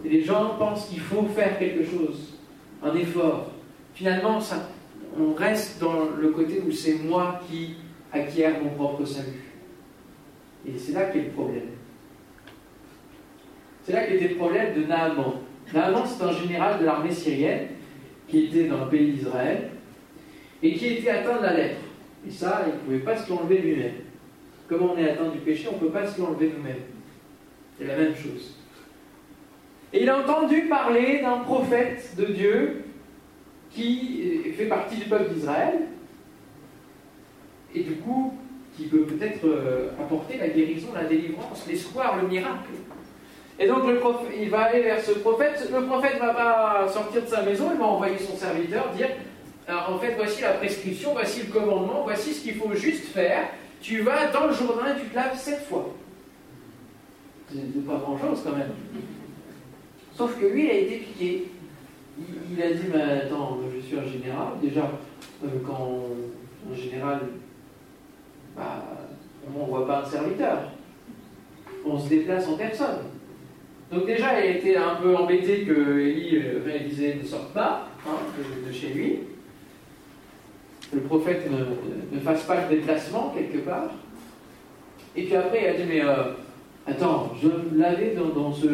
Et 0.04 0.10
les 0.10 0.24
gens 0.24 0.56
pensent 0.58 0.88
qu'il 0.88 1.00
faut 1.00 1.26
faire 1.26 1.60
quelque 1.60 1.84
chose, 1.84 2.38
un 2.84 2.96
effort. 2.96 3.52
Finalement, 3.94 4.40
ça, 4.40 4.70
on 5.20 5.34
reste 5.34 5.80
dans 5.80 6.06
le 6.20 6.30
côté 6.30 6.62
où 6.66 6.72
c'est 6.72 6.96
moi 6.96 7.40
qui 7.50 7.76
acquiert 8.12 8.62
mon 8.64 8.70
propre 8.70 9.06
salut. 9.06 9.52
Et 10.66 10.78
c'est 10.78 10.94
là 10.94 11.06
qu'est 11.06 11.24
le 11.24 11.30
problème. 11.32 11.70
C'est 13.84 13.94
là 13.94 14.06
qu'était 14.06 14.30
le 14.30 14.36
problème 14.36 14.74
de 14.76 14.86
Naaman. 14.86 15.42
Naaman, 15.74 16.04
c'est 16.06 16.24
un 16.24 16.32
général 16.32 16.80
de 16.80 16.86
l'armée 16.86 17.12
syrienne 17.12 17.68
qui 18.28 18.46
était 18.46 18.66
dans 18.66 18.86
le 18.86 18.90
pays 18.90 19.12
d'Israël 19.14 19.70
et 20.62 20.74
qui 20.74 20.88
était 20.88 21.10
atteint 21.10 21.38
de 21.38 21.44
la 21.44 21.54
lèpre. 21.54 21.82
Et 22.28 22.32
ça, 22.32 22.66
il 22.68 22.74
ne 22.74 22.80
pouvait 22.80 23.00
pas 23.00 23.18
se 23.18 23.30
l'enlever 23.30 23.58
lui-même. 23.58 23.94
Comme 24.68 24.84
on 24.84 24.98
est 24.98 25.10
atteint 25.10 25.30
du 25.30 25.40
péché, 25.40 25.68
on 25.70 25.76
ne 25.76 25.80
peut 25.80 25.92
pas 25.92 26.06
se 26.06 26.22
l'enlever 26.22 26.54
nous-mêmes. 26.56 26.84
C'est 27.78 27.88
la 27.88 27.98
même 27.98 28.16
chose. 28.16 28.58
Et 29.92 30.04
il 30.04 30.10
a 30.10 30.20
entendu 30.20 30.68
parler 30.70 31.22
d'un 31.22 31.40
prophète 31.40 32.16
de 32.18 32.26
Dieu 32.26 32.84
qui 33.72 34.54
fait 34.56 34.66
partie 34.66 34.98
du 34.98 35.06
peuple 35.06 35.34
d'Israël 35.34 35.80
et 37.74 37.84
du 37.84 37.96
coup 37.96 38.34
qui 38.78 38.84
peut 38.84 39.04
peut-être 39.04 39.46
euh, 39.46 39.90
apporter 40.00 40.38
la 40.38 40.48
guérison, 40.48 40.88
la 40.94 41.04
délivrance, 41.04 41.66
l'espoir, 41.68 42.22
le 42.22 42.28
miracle. 42.28 42.70
Et 43.60 43.68
donc 43.68 43.86
le 43.88 44.02
il 44.40 44.50
va 44.50 44.62
aller 44.64 44.82
vers 44.82 45.02
ce 45.02 45.12
prophète. 45.12 45.70
Le 45.72 45.86
prophète 45.86 46.16
ne 46.16 46.20
va 46.20 46.34
pas 46.34 46.88
sortir 46.88 47.22
de 47.22 47.28
sa 47.28 47.44
maison, 47.44 47.70
il 47.72 47.78
va 47.78 47.86
envoyer 47.86 48.18
son 48.18 48.36
serviteur 48.36 48.90
dire 48.96 49.10
en 49.70 49.98
fait, 50.00 50.16
voici 50.16 50.42
la 50.42 50.54
prescription, 50.54 51.14
voici 51.14 51.44
le 51.44 51.54
commandement, 51.54 52.04
voici 52.04 52.34
ce 52.34 52.42
qu'il 52.42 52.56
faut 52.56 52.74
juste 52.74 53.06
faire. 53.06 53.50
Tu 53.82 54.02
vas 54.02 54.28
dans 54.28 54.48
le 54.48 54.54
Jourdain 54.54 54.96
et 54.96 55.00
tu 55.00 55.08
te 55.08 55.16
laves 55.16 55.38
sept 55.38 55.66
fois. 55.68 55.94
C'est 57.50 57.86
pas 57.86 57.98
grand-chose 57.98 58.42
quand 58.44 58.56
même. 58.56 58.72
Sauf 60.16 60.40
que 60.40 60.46
lui, 60.46 60.66
il 60.66 60.70
a 60.70 60.74
été 60.74 60.98
piqué. 60.98 61.52
Il, 62.52 62.62
a 62.62 62.72
dit 62.72 62.84
Mais 62.94 63.02
attends, 63.02 63.60
je 63.74 63.80
suis 63.82 63.98
un 63.98 64.06
général. 64.06 64.48
Déjà, 64.62 64.90
euh, 65.44 65.48
quand 65.66 66.02
un 66.72 66.76
général, 66.76 67.20
bah, 68.56 68.84
on 69.56 69.66
ne 69.66 69.70
voit 69.70 69.88
pas 69.88 70.04
un 70.06 70.10
serviteur. 70.10 70.60
On 71.86 72.00
se 72.00 72.10
déplace 72.10 72.48
en 72.48 72.58
personne. 72.58 73.00
Donc 73.92 74.06
déjà, 74.06 74.40
il 74.40 74.48
a 74.48 74.56
été 74.56 74.78
un 74.78 74.96
peu 74.96 75.16
embêté 75.16 75.64
que 75.64 76.00
Élie 76.00 76.42
réalisait 76.66 77.18
ne 77.22 77.28
sorte 77.28 77.54
pas 77.54 77.88
hein, 78.08 78.12
de, 78.66 78.72
chez 78.72 78.88
lui. 78.88 79.20
Le 80.94 81.02
prophète 81.02 81.50
ne, 81.52 82.20
fasse 82.20 82.44
pas 82.44 82.62
le 82.62 82.78
déplacement 82.78 83.34
quelque 83.36 83.58
part. 83.66 83.92
Et 85.16 85.24
puis 85.24 85.36
après, 85.36 85.62
il 85.64 85.68
a 85.68 85.74
dit, 85.74 85.84
mais 85.90 86.06
euh, 86.06 86.34
attends, 86.88 87.34
je 87.42 87.48
me 87.48 87.82
laver 87.82 88.16
dans, 88.16 88.54
ce, 88.54 88.68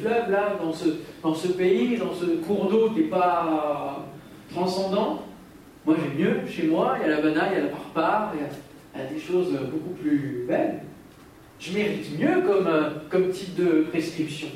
fleuve-là, 0.00 0.56
dans 0.62 0.72
ce, 0.72 0.90
dans 1.24 1.34
ce 1.34 1.48
pays, 1.48 1.96
dans 1.96 2.12
ce 2.12 2.26
cours 2.46 2.66
d'eau 2.70 2.90
qui 2.90 3.00
n'est 3.00 3.08
pas 3.08 4.06
transcendant. 4.52 5.22
Moi, 5.84 5.96
j'ai 5.98 6.22
mieux 6.22 6.46
chez 6.48 6.68
moi, 6.68 6.98
il 7.00 7.08
y 7.08 7.12
a 7.12 7.16
la 7.16 7.20
banane, 7.20 7.48
il 7.50 7.58
y 7.58 7.60
a 7.60 7.64
la 7.64 7.70
parpare, 7.70 8.32
il 8.36 9.00
y 9.00 9.04
a 9.04 9.06
des 9.08 9.18
choses 9.18 9.50
beaucoup 9.72 9.94
plus 10.00 10.44
belles 10.46 10.82
je 11.62 11.72
mérite 11.72 12.18
mieux 12.18 12.42
comme, 12.44 12.66
euh, 12.66 12.90
comme 13.08 13.28
type 13.30 13.54
de 13.54 13.82
prescription. 13.82 14.48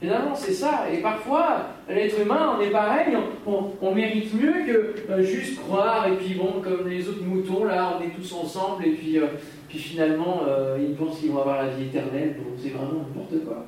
Finalement, 0.00 0.34
c'est 0.34 0.52
ça. 0.52 0.84
Et 0.92 0.98
parfois, 0.98 1.62
l'être 1.88 2.20
humain, 2.20 2.56
on 2.58 2.60
est 2.60 2.70
pareil, 2.70 3.16
on, 3.46 3.94
mérite 3.94 4.34
mieux 4.34 4.66
que 4.66 5.10
euh, 5.10 5.22
juste 5.22 5.60
croire, 5.60 6.06
et 6.08 6.16
puis 6.16 6.34
bon, 6.34 6.60
comme 6.60 6.88
les 6.88 7.08
autres 7.08 7.24
moutons, 7.24 7.64
là, 7.64 7.98
on 7.98 8.04
est 8.04 8.10
tous 8.10 8.32
ensemble, 8.34 8.84
et 8.86 8.90
puis, 8.90 9.18
euh, 9.18 9.28
puis 9.68 9.78
finalement, 9.78 10.42
ils 10.78 10.94
pensent 10.94 11.20
qu'ils 11.20 11.30
vont 11.30 11.40
avoir 11.40 11.62
la 11.62 11.70
vie 11.70 11.84
éternelle, 11.84 12.36
donc 12.36 12.58
c'est 12.58 12.70
vraiment 12.70 13.00
n'importe 13.00 13.44
quoi. 13.46 13.64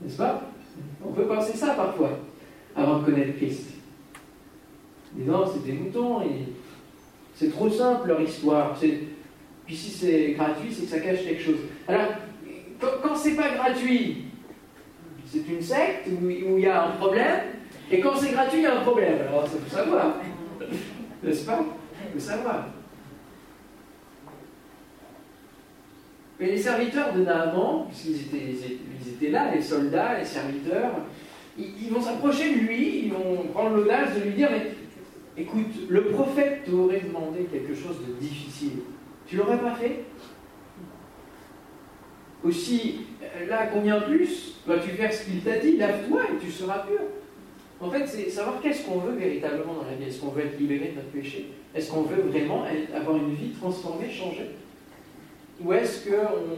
N'est-ce 0.00 0.16
pas? 0.16 0.42
On 1.04 1.12
peut 1.12 1.24
penser 1.24 1.56
ça 1.56 1.74
parfois, 1.74 2.18
avant 2.74 3.00
de 3.00 3.04
connaître 3.04 3.36
Christ. 3.36 3.74
Mais 5.14 5.26
non, 5.26 5.44
c'est 5.44 5.64
des 5.64 5.72
moutons, 5.72 6.22
et 6.22 6.46
c'est 7.34 7.50
trop 7.50 7.68
simple 7.68 8.08
leur 8.08 8.20
histoire. 8.22 8.78
Puis 9.70 9.78
si 9.78 9.90
c'est 9.90 10.32
gratuit, 10.32 10.68
c'est 10.72 10.82
que 10.82 10.88
ça 10.88 10.98
cache 10.98 11.22
quelque 11.22 11.42
chose. 11.42 11.60
Alors, 11.86 12.06
quand, 12.80 13.14
c'est 13.14 13.36
pas 13.36 13.50
gratuit, 13.50 14.24
c'est 15.24 15.46
une 15.48 15.62
secte 15.62 16.08
où, 16.08 16.28
il 16.28 16.58
y 16.58 16.66
a 16.66 16.88
un 16.88 16.90
problème, 16.96 17.40
et 17.88 18.00
quand 18.00 18.16
c'est 18.16 18.32
gratuit, 18.32 18.58
il 18.58 18.62
y 18.64 18.66
a 18.66 18.80
un 18.80 18.80
problème. 18.80 19.18
Alors, 19.28 19.46
ça 19.46 19.58
faut 19.64 19.76
savoir. 19.76 20.16
N'est-ce 21.22 21.46
pas? 21.46 21.64
Il 22.04 22.20
faut 22.20 22.26
savoir. 22.26 22.66
Mais 26.40 26.46
les 26.46 26.58
serviteurs 26.58 27.14
de 27.14 27.22
Naaman, 27.22 27.86
puisqu'ils 27.86 28.22
étaient, 28.22 28.56
ils 29.00 29.08
étaient 29.08 29.30
là, 29.30 29.54
les 29.54 29.62
soldats, 29.62 30.18
les 30.18 30.24
serviteurs, 30.24 30.94
ils, 31.56 31.90
vont 31.92 32.02
s'approcher 32.02 32.56
de 32.56 32.58
lui, 32.58 33.04
ils 33.04 33.12
vont 33.12 33.44
prendre 33.54 33.76
l'audace 33.76 34.16
de 34.16 34.22
lui 34.22 34.32
dire 34.32 34.48
Mais 34.50 34.72
écoute, 35.40 35.86
le 35.88 36.06
prophète 36.06 36.64
t'aurait 36.64 37.02
demandé 37.06 37.44
quelque 37.44 37.72
chose 37.76 37.98
de 38.04 38.14
difficile. 38.14 38.80
Tu 39.30 39.36
l'aurais 39.36 39.58
pas 39.58 39.74
fait? 39.74 40.00
Aussi, 42.42 43.02
là, 43.48 43.68
combien 43.72 44.00
plus 44.00 44.56
Vas-tu 44.66 44.90
faire 44.90 45.12
ce 45.14 45.24
qu'il 45.24 45.40
t'a 45.40 45.58
dit? 45.58 45.76
Lave-toi 45.76 46.22
et 46.24 46.44
tu 46.44 46.50
seras 46.50 46.80
pur. 46.80 46.98
En 47.80 47.90
fait, 47.90 48.06
c'est 48.08 48.28
savoir 48.28 48.60
qu'est-ce 48.60 48.84
qu'on 48.84 48.98
veut 48.98 49.14
véritablement 49.16 49.74
dans 49.74 49.88
la 49.88 49.94
vie. 49.94 50.08
Est-ce 50.08 50.20
qu'on 50.20 50.30
veut 50.30 50.44
être 50.46 50.58
libéré 50.58 50.88
de 50.88 50.96
notre 50.96 51.10
péché? 51.10 51.52
Est-ce 51.74 51.92
qu'on 51.92 52.02
veut 52.02 52.22
vraiment 52.22 52.64
avoir 52.92 53.16
une 53.16 53.34
vie 53.34 53.50
transformée, 53.50 54.10
changée? 54.10 54.50
Ou 55.62 55.72
est-ce 55.74 56.10
qu'on 56.10 56.56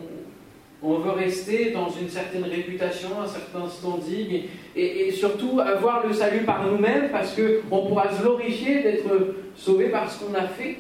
on 0.83 0.99
veut 0.99 1.11
rester 1.11 1.73
dans 1.73 1.91
une 1.91 2.09
certaine 2.09 2.45
réputation, 2.45 3.21
un 3.21 3.27
certain 3.27 3.69
standing, 3.69 4.45
et, 4.75 5.09
et 5.09 5.11
surtout 5.13 5.61
avoir 5.61 6.07
le 6.07 6.15
salut 6.15 6.45
par 6.45 6.67
nous-mêmes, 6.67 7.11
parce 7.11 7.37
qu'on 7.37 7.87
pourra 7.87 8.11
se 8.11 8.23
glorifier 8.23 8.83
d'être 8.83 9.35
sauvé 9.55 9.91
par 9.91 10.11
ce 10.11 10.25
qu'on 10.25 10.35
a 10.35 10.47
fait? 10.47 10.79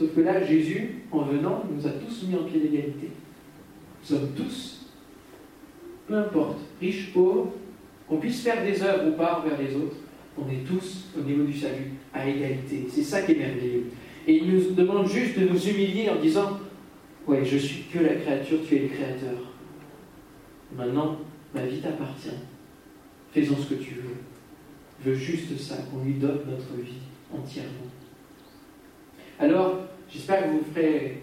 Sauf 0.00 0.14
que 0.14 0.22
là, 0.22 0.42
Jésus, 0.42 1.02
en 1.12 1.24
venant, 1.24 1.62
nous 1.70 1.86
a 1.86 1.90
tous 1.90 2.26
mis 2.26 2.34
en 2.34 2.44
pied 2.44 2.58
d'égalité. 2.58 3.10
Nous 4.00 4.16
sommes 4.16 4.30
tous, 4.34 4.86
peu 6.08 6.14
importe, 6.16 6.56
riches, 6.80 7.12
pauvres, 7.12 7.52
qu'on 8.08 8.16
puisse 8.16 8.40
faire 8.40 8.64
des 8.64 8.82
œuvres 8.82 9.10
ou 9.10 9.12
pas 9.12 9.40
envers 9.40 9.60
les 9.60 9.76
autres, 9.76 9.96
on 10.38 10.48
est 10.48 10.64
tous, 10.66 11.08
au 11.18 11.20
niveau 11.20 11.44
du 11.44 11.52
salut, 11.52 11.92
à 12.14 12.26
égalité. 12.26 12.86
C'est 12.88 13.02
ça 13.02 13.20
qui 13.20 13.32
est 13.32 13.34
merveilleux. 13.34 13.90
Et 14.26 14.36
il 14.36 14.50
nous 14.50 14.70
demande 14.70 15.06
juste 15.06 15.38
de 15.38 15.46
nous 15.46 15.68
humilier 15.68 16.08
en 16.08 16.18
disant 16.18 16.58
Ouais, 17.26 17.44
je 17.44 17.58
suis 17.58 17.82
que 17.92 17.98
la 17.98 18.14
créature, 18.14 18.60
tu 18.66 18.76
es 18.76 18.78
le 18.78 18.88
créateur. 18.88 19.52
Maintenant, 20.74 21.18
ma 21.54 21.66
vie 21.66 21.80
t'appartient. 21.80 22.30
Faisons 23.32 23.56
ce 23.58 23.74
que 23.74 23.82
tu 23.82 23.96
veux. 23.96 24.16
Je 25.04 25.10
veux 25.10 25.16
juste 25.16 25.60
ça, 25.60 25.76
qu'on 25.90 26.02
lui 26.02 26.14
donne 26.14 26.40
notre 26.48 26.74
vie 26.82 27.00
entièrement. 27.30 27.89
Alors, 29.40 29.78
j'espère 30.12 30.44
que 30.44 30.50
vous 30.50 30.64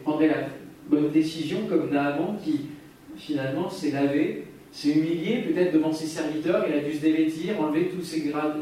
prendrez 0.04 0.28
la 0.28 0.48
bonne 0.90 1.12
décision 1.12 1.68
comme 1.70 1.92
Naaman 1.92 2.36
qui 2.44 2.62
finalement 3.16 3.70
s'est 3.70 3.92
lavé, 3.92 4.48
s'est 4.72 4.90
humilié 4.90 5.44
peut-être 5.44 5.74
devant 5.74 5.94
ses 5.94 6.08
serviteurs, 6.08 6.66
il 6.68 6.74
a 6.74 6.80
dû 6.80 6.94
se 6.94 7.02
dévêtir, 7.02 7.62
enlever 7.62 7.90
tous 7.90 8.02
ses, 8.02 8.24
galons 8.24 8.56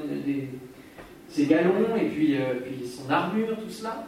et 1.95 2.09
puis, 2.09 2.35
euh, 2.35 2.55
puis, 2.65 2.85
son 2.85 3.09
armure, 3.09 3.57
tout 3.57 3.69
cela. 3.69 4.05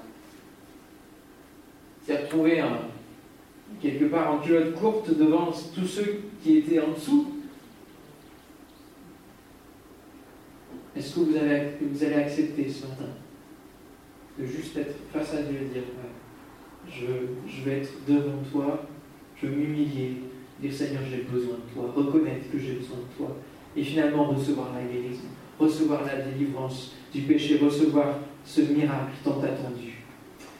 S'est 2.05 2.17
retrouvé 2.17 2.61
quelque 3.81 4.05
part 4.05 4.33
en 4.33 4.39
culotte 4.39 4.75
courte 4.75 5.17
devant 5.17 5.51
tous 5.73 5.87
ceux 5.87 6.23
qui 6.43 6.57
étaient 6.57 6.81
en 6.81 6.91
dessous. 6.91 7.35
Est-ce 10.93 11.15
que 11.15 11.21
vous 11.21 11.37
allez 12.03 12.15
accepter 12.15 12.69
ce 12.69 12.85
matin? 12.87 13.13
De 14.39 14.45
juste 14.45 14.77
être 14.77 14.95
face 15.11 15.33
à 15.33 15.41
Dieu 15.43 15.57
et 15.61 15.73
dire 15.73 15.83
je, 16.89 17.05
je 17.49 17.63
vais 17.63 17.79
être 17.79 17.91
devant 18.07 18.37
toi, 18.51 18.87
je 19.41 19.47
vais 19.47 19.55
m'humilier, 19.55 20.21
dire 20.59 20.73
Seigneur, 20.73 21.01
j'ai 21.09 21.23
besoin 21.23 21.55
de 21.55 21.73
toi, 21.73 21.91
reconnaître 21.95 22.49
que 22.51 22.57
j'ai 22.57 22.73
besoin 22.73 22.97
de 22.97 23.17
toi, 23.17 23.35
et 23.75 23.83
finalement 23.83 24.25
recevoir 24.25 24.73
la 24.73 24.81
guérison, 24.81 25.27
recevoir 25.59 26.05
la 26.05 26.21
délivrance 26.21 26.95
du 27.13 27.21
péché, 27.21 27.57
recevoir 27.57 28.19
ce 28.45 28.61
miracle 28.61 29.11
tant 29.23 29.39
attendu. 29.41 30.03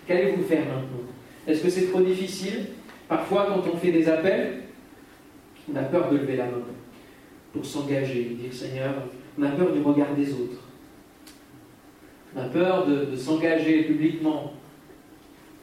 Qu'allez-vous 0.05 0.43
faire 0.43 0.65
maintenant? 0.65 1.07
Est-ce 1.45 1.63
que 1.63 1.69
c'est 1.69 1.87
trop 1.87 2.01
difficile? 2.01 2.67
Parfois, 3.07 3.47
quand 3.47 3.71
on 3.71 3.77
fait 3.77 3.91
des 3.91 4.07
appels, 4.09 4.63
on 5.71 5.75
a 5.75 5.83
peur 5.83 6.11
de 6.11 6.17
lever 6.17 6.35
la 6.35 6.45
main 6.45 6.63
pour 7.53 7.65
s'engager, 7.65 8.35
dire 8.39 8.53
Seigneur, 8.53 8.93
on 9.39 9.43
a 9.43 9.49
peur 9.49 9.71
du 9.71 9.81
regard 9.81 10.13
des 10.13 10.31
autres. 10.33 10.66
On 12.37 12.41
a 12.41 12.45
peur 12.45 12.85
de, 12.85 13.15
s'engager 13.15 13.83
publiquement. 13.83 14.53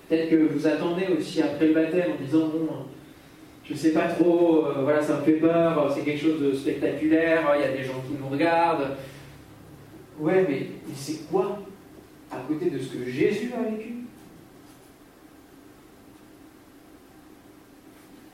Peut-être 0.08 0.28
que 0.28 0.36
vous 0.36 0.66
attendez 0.66 1.06
aussi 1.16 1.40
après 1.40 1.68
le 1.68 1.74
baptême 1.74 2.12
en 2.12 2.22
disant 2.22 2.48
bon, 2.48 2.68
je 3.64 3.72
ne 3.72 3.78
sais 3.78 3.92
pas 3.92 4.08
trop, 4.08 4.66
euh, 4.66 4.82
voilà, 4.82 5.00
ça 5.00 5.20
me 5.20 5.22
fait 5.22 5.34
peur, 5.34 5.92
c'est 5.94 6.04
quelque 6.04 6.20
chose 6.20 6.42
de 6.42 6.52
spectaculaire, 6.52 7.48
il 7.56 7.60
y 7.60 7.64
a 7.64 7.76
des 7.76 7.84
gens 7.84 8.02
qui 8.06 8.20
nous 8.20 8.28
regardent. 8.28 8.96
Ouais, 10.18 10.44
mais, 10.48 10.66
mais 10.86 10.94
c'est 10.94 11.28
quoi 11.30 11.60
à 12.30 12.38
côté 12.48 12.70
de 12.70 12.78
ce 12.78 12.96
que 12.96 13.08
Jésus 13.08 13.52
a 13.56 13.70
vécu? 13.70 13.94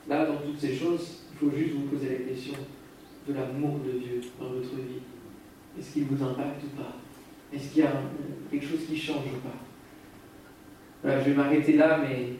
Là, 0.09 0.25
dans 0.25 0.37
toutes 0.37 0.59
ces 0.59 0.75
choses, 0.75 1.19
il 1.31 1.37
faut 1.37 1.55
juste 1.55 1.75
vous 1.75 1.95
poser 1.95 2.09
la 2.09 2.29
question 2.33 2.53
de 3.27 3.33
l'amour 3.33 3.79
de 3.85 3.99
Dieu 3.99 4.21
dans 4.39 4.47
votre 4.47 4.75
vie 4.75 5.01
Est-ce 5.79 5.93
qu'il 5.93 6.05
vous 6.05 6.23
impacte 6.23 6.63
ou 6.63 6.81
pas? 6.81 6.97
Est-ce 7.53 7.73
qu'il 7.73 7.83
y 7.83 7.85
a 7.85 7.91
quelque 8.51 8.67
chose 8.67 8.85
qui 8.87 8.97
change 8.97 9.25
ou 9.25 9.39
pas 9.39 9.55
voilà, 11.03 11.23
Je 11.23 11.29
vais 11.29 11.35
m'arrêter 11.35 11.73
là, 11.73 11.99
mais 12.01 12.33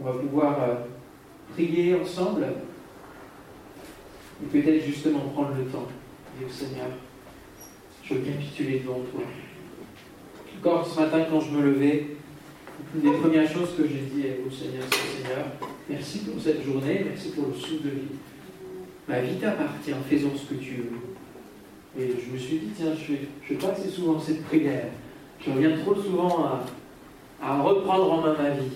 on 0.00 0.04
va 0.04 0.12
pouvoir 0.12 0.62
euh, 0.62 0.74
prier 1.54 1.96
ensemble 1.96 2.44
et 4.42 4.46
peut-être 4.46 4.84
justement 4.84 5.20
prendre 5.32 5.54
le 5.56 5.64
temps. 5.64 5.88
Dire 6.38 6.50
Seigneur, 6.50 6.88
je 8.02 8.14
veux 8.14 8.20
capituler 8.20 8.80
devant 8.80 9.00
toi. 9.12 9.22
Encore 10.58 10.86
ce 10.86 11.00
matin, 11.00 11.24
quand 11.30 11.40
je 11.40 11.50
me 11.50 11.62
levais, 11.62 12.06
une 12.94 13.00
des 13.00 13.18
premières 13.18 13.50
choses 13.50 13.76
que 13.76 13.84
j'ai 13.86 14.00
dit 14.12 14.26
au 14.46 14.50
Seigneur, 14.50 14.84
c'est 14.90 15.22
Seigneur, 15.22 15.46
merci 15.88 16.18
pour 16.20 16.40
cette 16.40 16.64
journée, 16.64 17.04
merci 17.08 17.30
pour 17.30 17.48
le 17.48 17.54
souffle 17.54 17.84
de 17.84 17.90
vie. 17.90 18.18
Ma 19.08 19.20
vie 19.20 19.36
t'appartient, 19.36 19.92
faisons 20.08 20.32
ce 20.34 20.54
que 20.54 20.60
tu 20.60 20.74
veux. 20.76 21.13
Et 21.98 22.08
je 22.08 22.32
me 22.32 22.38
suis 22.38 22.58
dit, 22.58 22.70
tiens, 22.76 22.92
je 22.94 23.04
fais, 23.04 23.20
je 23.42 23.48
fais 23.48 23.54
pas 23.54 23.72
assez 23.72 23.88
souvent 23.88 24.18
cette 24.18 24.44
prière. 24.44 24.86
Je 25.40 25.50
reviens 25.50 25.76
trop 25.78 25.94
souvent 25.94 26.46
à, 27.40 27.62
reprendre 27.62 28.12
en 28.12 28.20
main 28.22 28.34
ma 28.40 28.50
vie. 28.50 28.70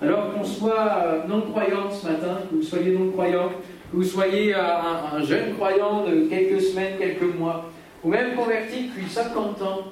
Alors 0.00 0.32
qu'on 0.32 0.44
soit 0.44 1.24
non-croyant 1.26 1.90
ce 1.90 2.06
matin, 2.06 2.38
que 2.48 2.56
vous 2.56 2.62
soyez 2.62 2.92
non-croyant, 2.92 3.48
que 3.90 3.96
vous 3.96 4.04
soyez 4.04 4.54
un, 4.54 5.22
jeune 5.24 5.54
croyant 5.54 6.06
de 6.06 6.28
quelques 6.28 6.60
semaines, 6.60 6.98
quelques 6.98 7.34
mois, 7.36 7.70
ou 8.04 8.10
même 8.10 8.36
converti 8.36 8.88
depuis 8.88 9.08
50 9.08 9.62
ans, 9.62 9.84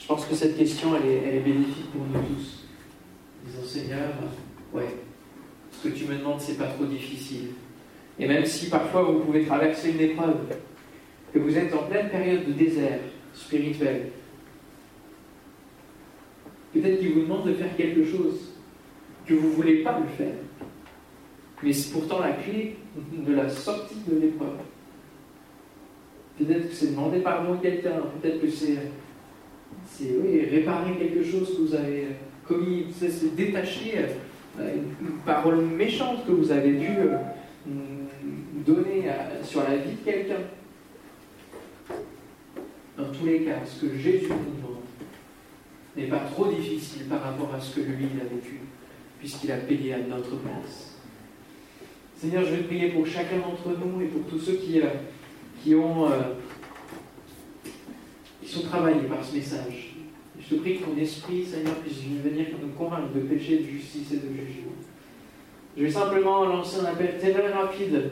je 0.00 0.06
pense 0.06 0.24
que 0.24 0.34
cette 0.34 0.56
question, 0.56 0.90
elle 0.96 1.10
est, 1.10 1.22
elle 1.28 1.34
est 1.36 1.40
bénéfique 1.40 1.92
pour 1.92 2.02
nous 2.02 2.26
tous. 2.26 2.64
Disons, 3.46 3.64
Seigneur, 3.64 4.08
ouais, 4.72 4.96
ce 5.70 5.88
que 5.88 5.94
tu 5.94 6.06
me 6.06 6.16
demandes, 6.16 6.40
c'est 6.40 6.58
pas 6.58 6.66
trop 6.66 6.84
difficile. 6.84 7.50
Et 8.18 8.26
même 8.26 8.44
si 8.44 8.68
parfois 8.68 9.02
vous 9.02 9.20
pouvez 9.20 9.44
traverser 9.44 9.90
une 9.90 10.00
épreuve, 10.00 10.36
que 11.34 11.40
vous 11.40 11.58
êtes 11.58 11.74
en 11.74 11.82
pleine 11.88 12.08
période 12.10 12.46
de 12.46 12.52
désert 12.52 13.00
spirituel, 13.34 14.02
peut-être 16.72 17.00
qu'il 17.00 17.12
vous 17.12 17.22
demande 17.22 17.48
de 17.48 17.54
faire 17.54 17.76
quelque 17.76 18.04
chose, 18.04 18.52
que 19.26 19.34
vous 19.34 19.48
ne 19.48 19.54
voulez 19.54 19.82
pas 19.82 19.98
le 19.98 20.06
faire. 20.16 20.34
Mais 21.62 21.72
c'est 21.72 21.92
pourtant 21.92 22.20
la 22.20 22.32
clé 22.32 22.76
de 23.12 23.34
la 23.34 23.48
sortie 23.48 23.96
de 24.06 24.20
l'épreuve. 24.20 24.58
Peut-être 26.38 26.68
que 26.68 26.74
c'est 26.74 26.92
demander 26.92 27.18
pardon 27.20 27.54
à 27.54 27.56
quelqu'un, 27.56 28.02
peut-être 28.20 28.40
que 28.40 28.48
c'est, 28.48 28.78
réparer 30.50 30.96
quelque 30.98 31.24
chose 31.24 31.56
que 31.56 31.62
vous 31.62 31.74
avez 31.74 32.08
commis, 32.46 32.86
c'est 32.96 33.34
détacher 33.34 34.06
euh, 34.60 34.74
une, 35.00 35.16
parole 35.24 35.64
méchante 35.64 36.26
que 36.26 36.32
vous 36.32 36.52
avez 36.52 36.72
dû 36.72 36.90
euh, 36.90 37.16
donner 38.64 39.04
sur 39.42 39.62
la 39.62 39.76
vie 39.76 39.96
de 39.96 40.04
quelqu'un. 40.04 40.42
Tous 43.24 43.30
les 43.30 43.40
cas, 43.40 43.60
ce 43.64 43.86
que 43.86 43.96
Jésus 43.96 44.28
nous 44.28 44.58
demande 44.58 44.82
n'est 45.96 46.08
pas 46.08 46.28
trop 46.30 46.44
difficile 46.44 47.06
par 47.08 47.22
rapport 47.22 47.54
à 47.54 47.58
ce 47.58 47.76
que 47.76 47.80
lui 47.80 48.06
il 48.14 48.20
a 48.20 48.24
vécu, 48.24 48.60
puisqu'il 49.18 49.50
a 49.50 49.56
payé 49.56 49.94
à 49.94 49.98
notre 50.00 50.36
place. 50.36 50.98
Seigneur, 52.18 52.44
je 52.44 52.50
vais 52.50 52.64
prier 52.64 52.90
pour 52.90 53.06
chacun 53.06 53.38
d'entre 53.38 53.78
nous 53.82 54.02
et 54.02 54.08
pour 54.08 54.26
tous 54.26 54.38
ceux 54.38 54.56
qui, 54.56 54.78
euh, 54.78 54.88
qui 55.62 55.74
ont 55.74 56.04
euh, 56.04 56.34
qui 58.42 58.52
sont 58.52 58.60
travaillés 58.64 59.08
par 59.08 59.24
ce 59.24 59.36
message. 59.36 59.94
Je 60.38 60.56
te 60.56 60.60
prie 60.60 60.76
que 60.76 60.84
ton 60.84 60.96
esprit, 60.98 61.46
Seigneur, 61.46 61.76
puisse 61.76 62.02
venir 62.22 62.48
nous 62.60 62.74
convaincre 62.76 63.14
de 63.14 63.20
péché, 63.20 63.60
de 63.60 63.64
justice 63.64 64.12
et 64.12 64.16
de 64.16 64.34
jugement. 64.34 64.72
Je 65.78 65.84
vais 65.84 65.90
simplement 65.90 66.44
lancer 66.44 66.80
un 66.80 66.84
appel 66.84 67.16
très 67.18 67.32
rapide. 67.32 68.10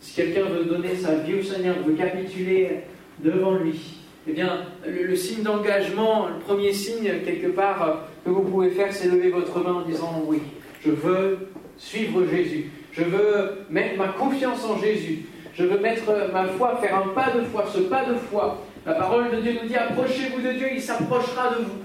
Si 0.00 0.16
quelqu'un 0.16 0.44
veut 0.50 0.66
donner 0.66 0.94
sa 0.94 1.14
vie 1.14 1.36
au 1.36 1.42
Seigneur, 1.42 1.76
veut 1.82 1.94
capituler 1.94 2.80
devant 3.20 3.54
lui, 3.54 4.03
eh 4.26 4.32
bien, 4.32 4.66
le, 4.86 5.14
signe 5.16 5.42
d'engagement, 5.42 6.28
le 6.28 6.38
premier 6.38 6.72
signe, 6.72 7.10
quelque 7.24 7.48
part, 7.48 7.82
euh, 7.82 7.92
que 8.24 8.30
vous 8.30 8.42
pouvez 8.42 8.70
faire, 8.70 8.92
c'est 8.92 9.08
lever 9.08 9.30
votre 9.30 9.62
main 9.62 9.74
en 9.74 9.82
disant 9.82 10.22
Oui, 10.26 10.38
je 10.84 10.90
veux 10.90 11.48
suivre 11.76 12.24
Jésus. 12.26 12.70
Je 12.92 13.02
veux 13.02 13.66
mettre 13.68 13.98
ma 13.98 14.08
confiance 14.08 14.64
en 14.64 14.78
Jésus. 14.78 15.26
Je 15.54 15.64
veux 15.64 15.78
mettre 15.78 16.04
ma 16.32 16.46
foi, 16.46 16.78
faire 16.80 16.96
un 16.96 17.08
pas 17.08 17.30
de 17.32 17.42
foi, 17.42 17.64
ce 17.72 17.80
pas 17.80 18.04
de 18.04 18.14
foi. 18.14 18.64
La 18.86 18.94
parole 18.94 19.30
de 19.30 19.40
Dieu 19.40 19.58
nous 19.60 19.68
dit 19.68 19.76
Approchez-vous 19.76 20.40
de 20.40 20.52
Dieu, 20.52 20.68
il 20.72 20.80
s'approchera 20.80 21.54
de 21.54 21.64
vous. 21.64 21.78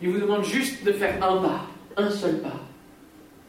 Il 0.00 0.10
vous 0.10 0.20
demande 0.20 0.44
juste 0.44 0.84
de 0.84 0.92
faire 0.92 1.16
un 1.22 1.36
pas, 1.42 1.66
un 1.96 2.10
seul 2.10 2.40
pas. 2.40 2.60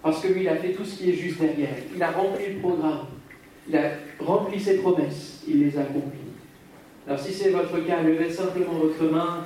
Parce 0.04 0.22
que 0.22 0.28
lui, 0.28 0.42
il 0.42 0.50
a 0.50 0.56
fait 0.56 0.72
tout 0.72 0.86
ce 0.86 0.98
qui 0.98 1.10
est 1.10 1.14
juste 1.14 1.40
derrière. 1.40 1.76
Il 1.96 2.02
a 2.02 2.12
rempli 2.12 2.54
le 2.54 2.60
programme. 2.60 3.06
Il 3.68 3.76
a 3.76 3.92
rempli 4.20 4.60
ses 4.60 4.78
promesses. 4.78 5.44
Il 5.48 5.66
les 5.66 5.78
a 5.78 5.82
accomplies. 5.82 6.27
Alors 7.08 7.20
si 7.20 7.32
c'est 7.32 7.52
votre 7.52 7.80
cas, 7.86 8.02
levez 8.02 8.30
simplement 8.30 8.74
votre 8.74 9.04
main. 9.06 9.46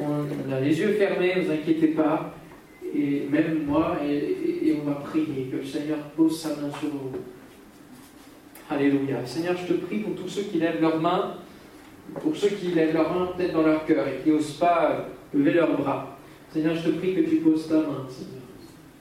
On, 0.00 0.52
a 0.52 0.60
les 0.60 0.78
yeux 0.78 0.92
fermés, 0.92 1.34
ne 1.36 1.42
vous 1.42 1.50
inquiétez 1.50 1.88
pas. 1.88 2.34
Et 2.94 3.26
même 3.28 3.64
moi, 3.66 3.96
et, 4.06 4.76
on 4.80 4.88
va 4.88 4.94
prier 4.96 5.48
que 5.50 5.56
le 5.56 5.64
Seigneur 5.64 5.98
pose 6.16 6.40
sa 6.40 6.50
main 6.50 6.70
sur 6.78 6.88
vous. 6.90 7.10
Alléluia. 8.70 9.26
Seigneur, 9.26 9.56
je 9.56 9.72
te 9.72 9.78
prie 9.80 9.98
pour 9.98 10.14
tous 10.14 10.28
ceux 10.28 10.42
qui 10.42 10.58
lèvent 10.58 10.80
leurs 10.80 11.00
mains, 11.00 11.38
pour 12.20 12.36
ceux 12.36 12.48
qui 12.48 12.68
lèvent 12.68 12.94
leurs 12.94 13.12
mains 13.12 13.32
peut-être 13.36 13.52
dans 13.52 13.62
leur 13.62 13.84
cœur 13.84 14.06
et 14.06 14.22
qui 14.22 14.30
n'osent 14.30 14.52
pas 14.58 15.08
lever 15.34 15.54
leurs 15.54 15.76
bras. 15.76 16.16
Seigneur, 16.52 16.74
je 16.76 16.90
te 16.90 16.96
prie 16.96 17.14
que 17.14 17.20
tu 17.22 17.36
poses 17.36 17.68
ta 17.68 17.76
main, 17.76 18.06
Seigneur 18.08 18.42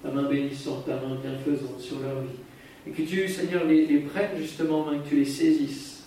ta 0.01 0.09
main 0.09 0.23
bénissante, 0.23 0.85
ta 0.85 0.95
main 0.95 1.17
bienfaisante 1.21 1.79
sur 1.79 1.99
leur 1.99 2.21
vie. 2.21 2.39
Et 2.87 2.91
que 2.91 3.03
tu, 3.03 3.27
Seigneur, 3.27 3.65
les, 3.65 3.85
les 3.85 3.99
prennes 3.99 4.35
justement 4.37 4.85
main, 4.85 4.97
que 4.99 5.09
tu 5.09 5.17
les 5.17 5.25
saisisses, 5.25 6.00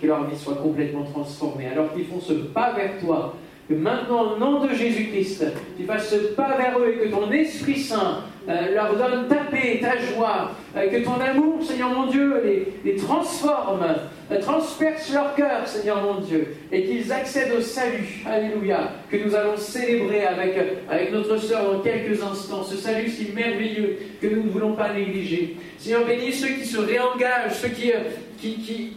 que 0.00 0.06
leur 0.06 0.28
vie 0.28 0.36
soit 0.36 0.56
complètement 0.56 1.04
transformée. 1.04 1.66
Alors 1.66 1.92
qu'ils 1.92 2.06
font 2.06 2.20
ce 2.20 2.32
pas 2.32 2.72
vers 2.72 2.98
toi, 3.00 3.34
que 3.70 3.74
maintenant, 3.74 4.32
au 4.32 4.36
nom 4.36 4.64
de 4.64 4.74
Jésus-Christ, 4.74 5.44
tu 5.78 5.84
fasses 5.84 6.10
ce 6.10 6.34
pas 6.34 6.56
vers 6.56 6.76
eux 6.78 6.92
et 6.92 7.04
que 7.04 7.08
ton 7.08 7.30
Esprit 7.30 7.78
Saint 7.78 8.24
euh, 8.48 8.74
leur 8.74 8.96
donne 8.96 9.28
ta 9.28 9.44
paix, 9.44 9.78
ta 9.80 9.96
joie, 9.96 10.50
euh, 10.76 10.88
que 10.88 11.04
ton 11.04 11.20
amour, 11.20 11.62
Seigneur 11.62 11.90
mon 11.90 12.06
Dieu, 12.06 12.42
les, 12.84 12.96
transforme, 12.96 13.86
euh, 14.32 14.40
transperce 14.40 15.12
leur 15.12 15.36
cœur, 15.36 15.68
Seigneur 15.68 16.02
mon 16.02 16.20
Dieu, 16.20 16.56
et 16.72 16.84
qu'ils 16.84 17.12
accèdent 17.12 17.52
au 17.56 17.60
salut, 17.60 18.24
Alléluia, 18.26 18.90
que 19.08 19.18
nous 19.18 19.36
allons 19.36 19.56
célébrer 19.56 20.24
avec, 20.24 20.56
avec 20.90 21.12
notre 21.12 21.36
sœur 21.36 21.72
dans 21.72 21.78
quelques 21.78 22.20
instants, 22.20 22.64
ce 22.64 22.76
salut 22.76 23.08
si 23.08 23.30
merveilleux 23.32 23.98
que 24.20 24.26
nous 24.26 24.42
ne 24.42 24.50
voulons 24.50 24.72
pas 24.72 24.92
négliger. 24.92 25.56
Seigneur, 25.78 26.04
bénis 26.06 26.32
ceux 26.32 26.48
qui 26.48 26.64
se 26.64 26.78
réengagent, 26.78 27.54
ceux 27.54 27.68
qui, 27.68 27.92
qui, 28.38 28.54
qui, 28.56 28.96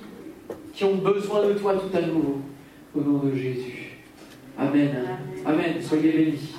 qui 0.73 0.83
ont 0.83 0.95
besoin 0.95 1.47
de 1.47 1.53
toi 1.53 1.75
tout 1.75 1.95
à 1.95 2.01
nouveau, 2.01 2.41
au 2.95 3.01
nom 3.01 3.19
de 3.19 3.35
Jésus. 3.35 3.99
Amen. 4.57 4.95
Amen. 5.45 5.81
Soyez 5.81 6.11
bénis. 6.11 6.55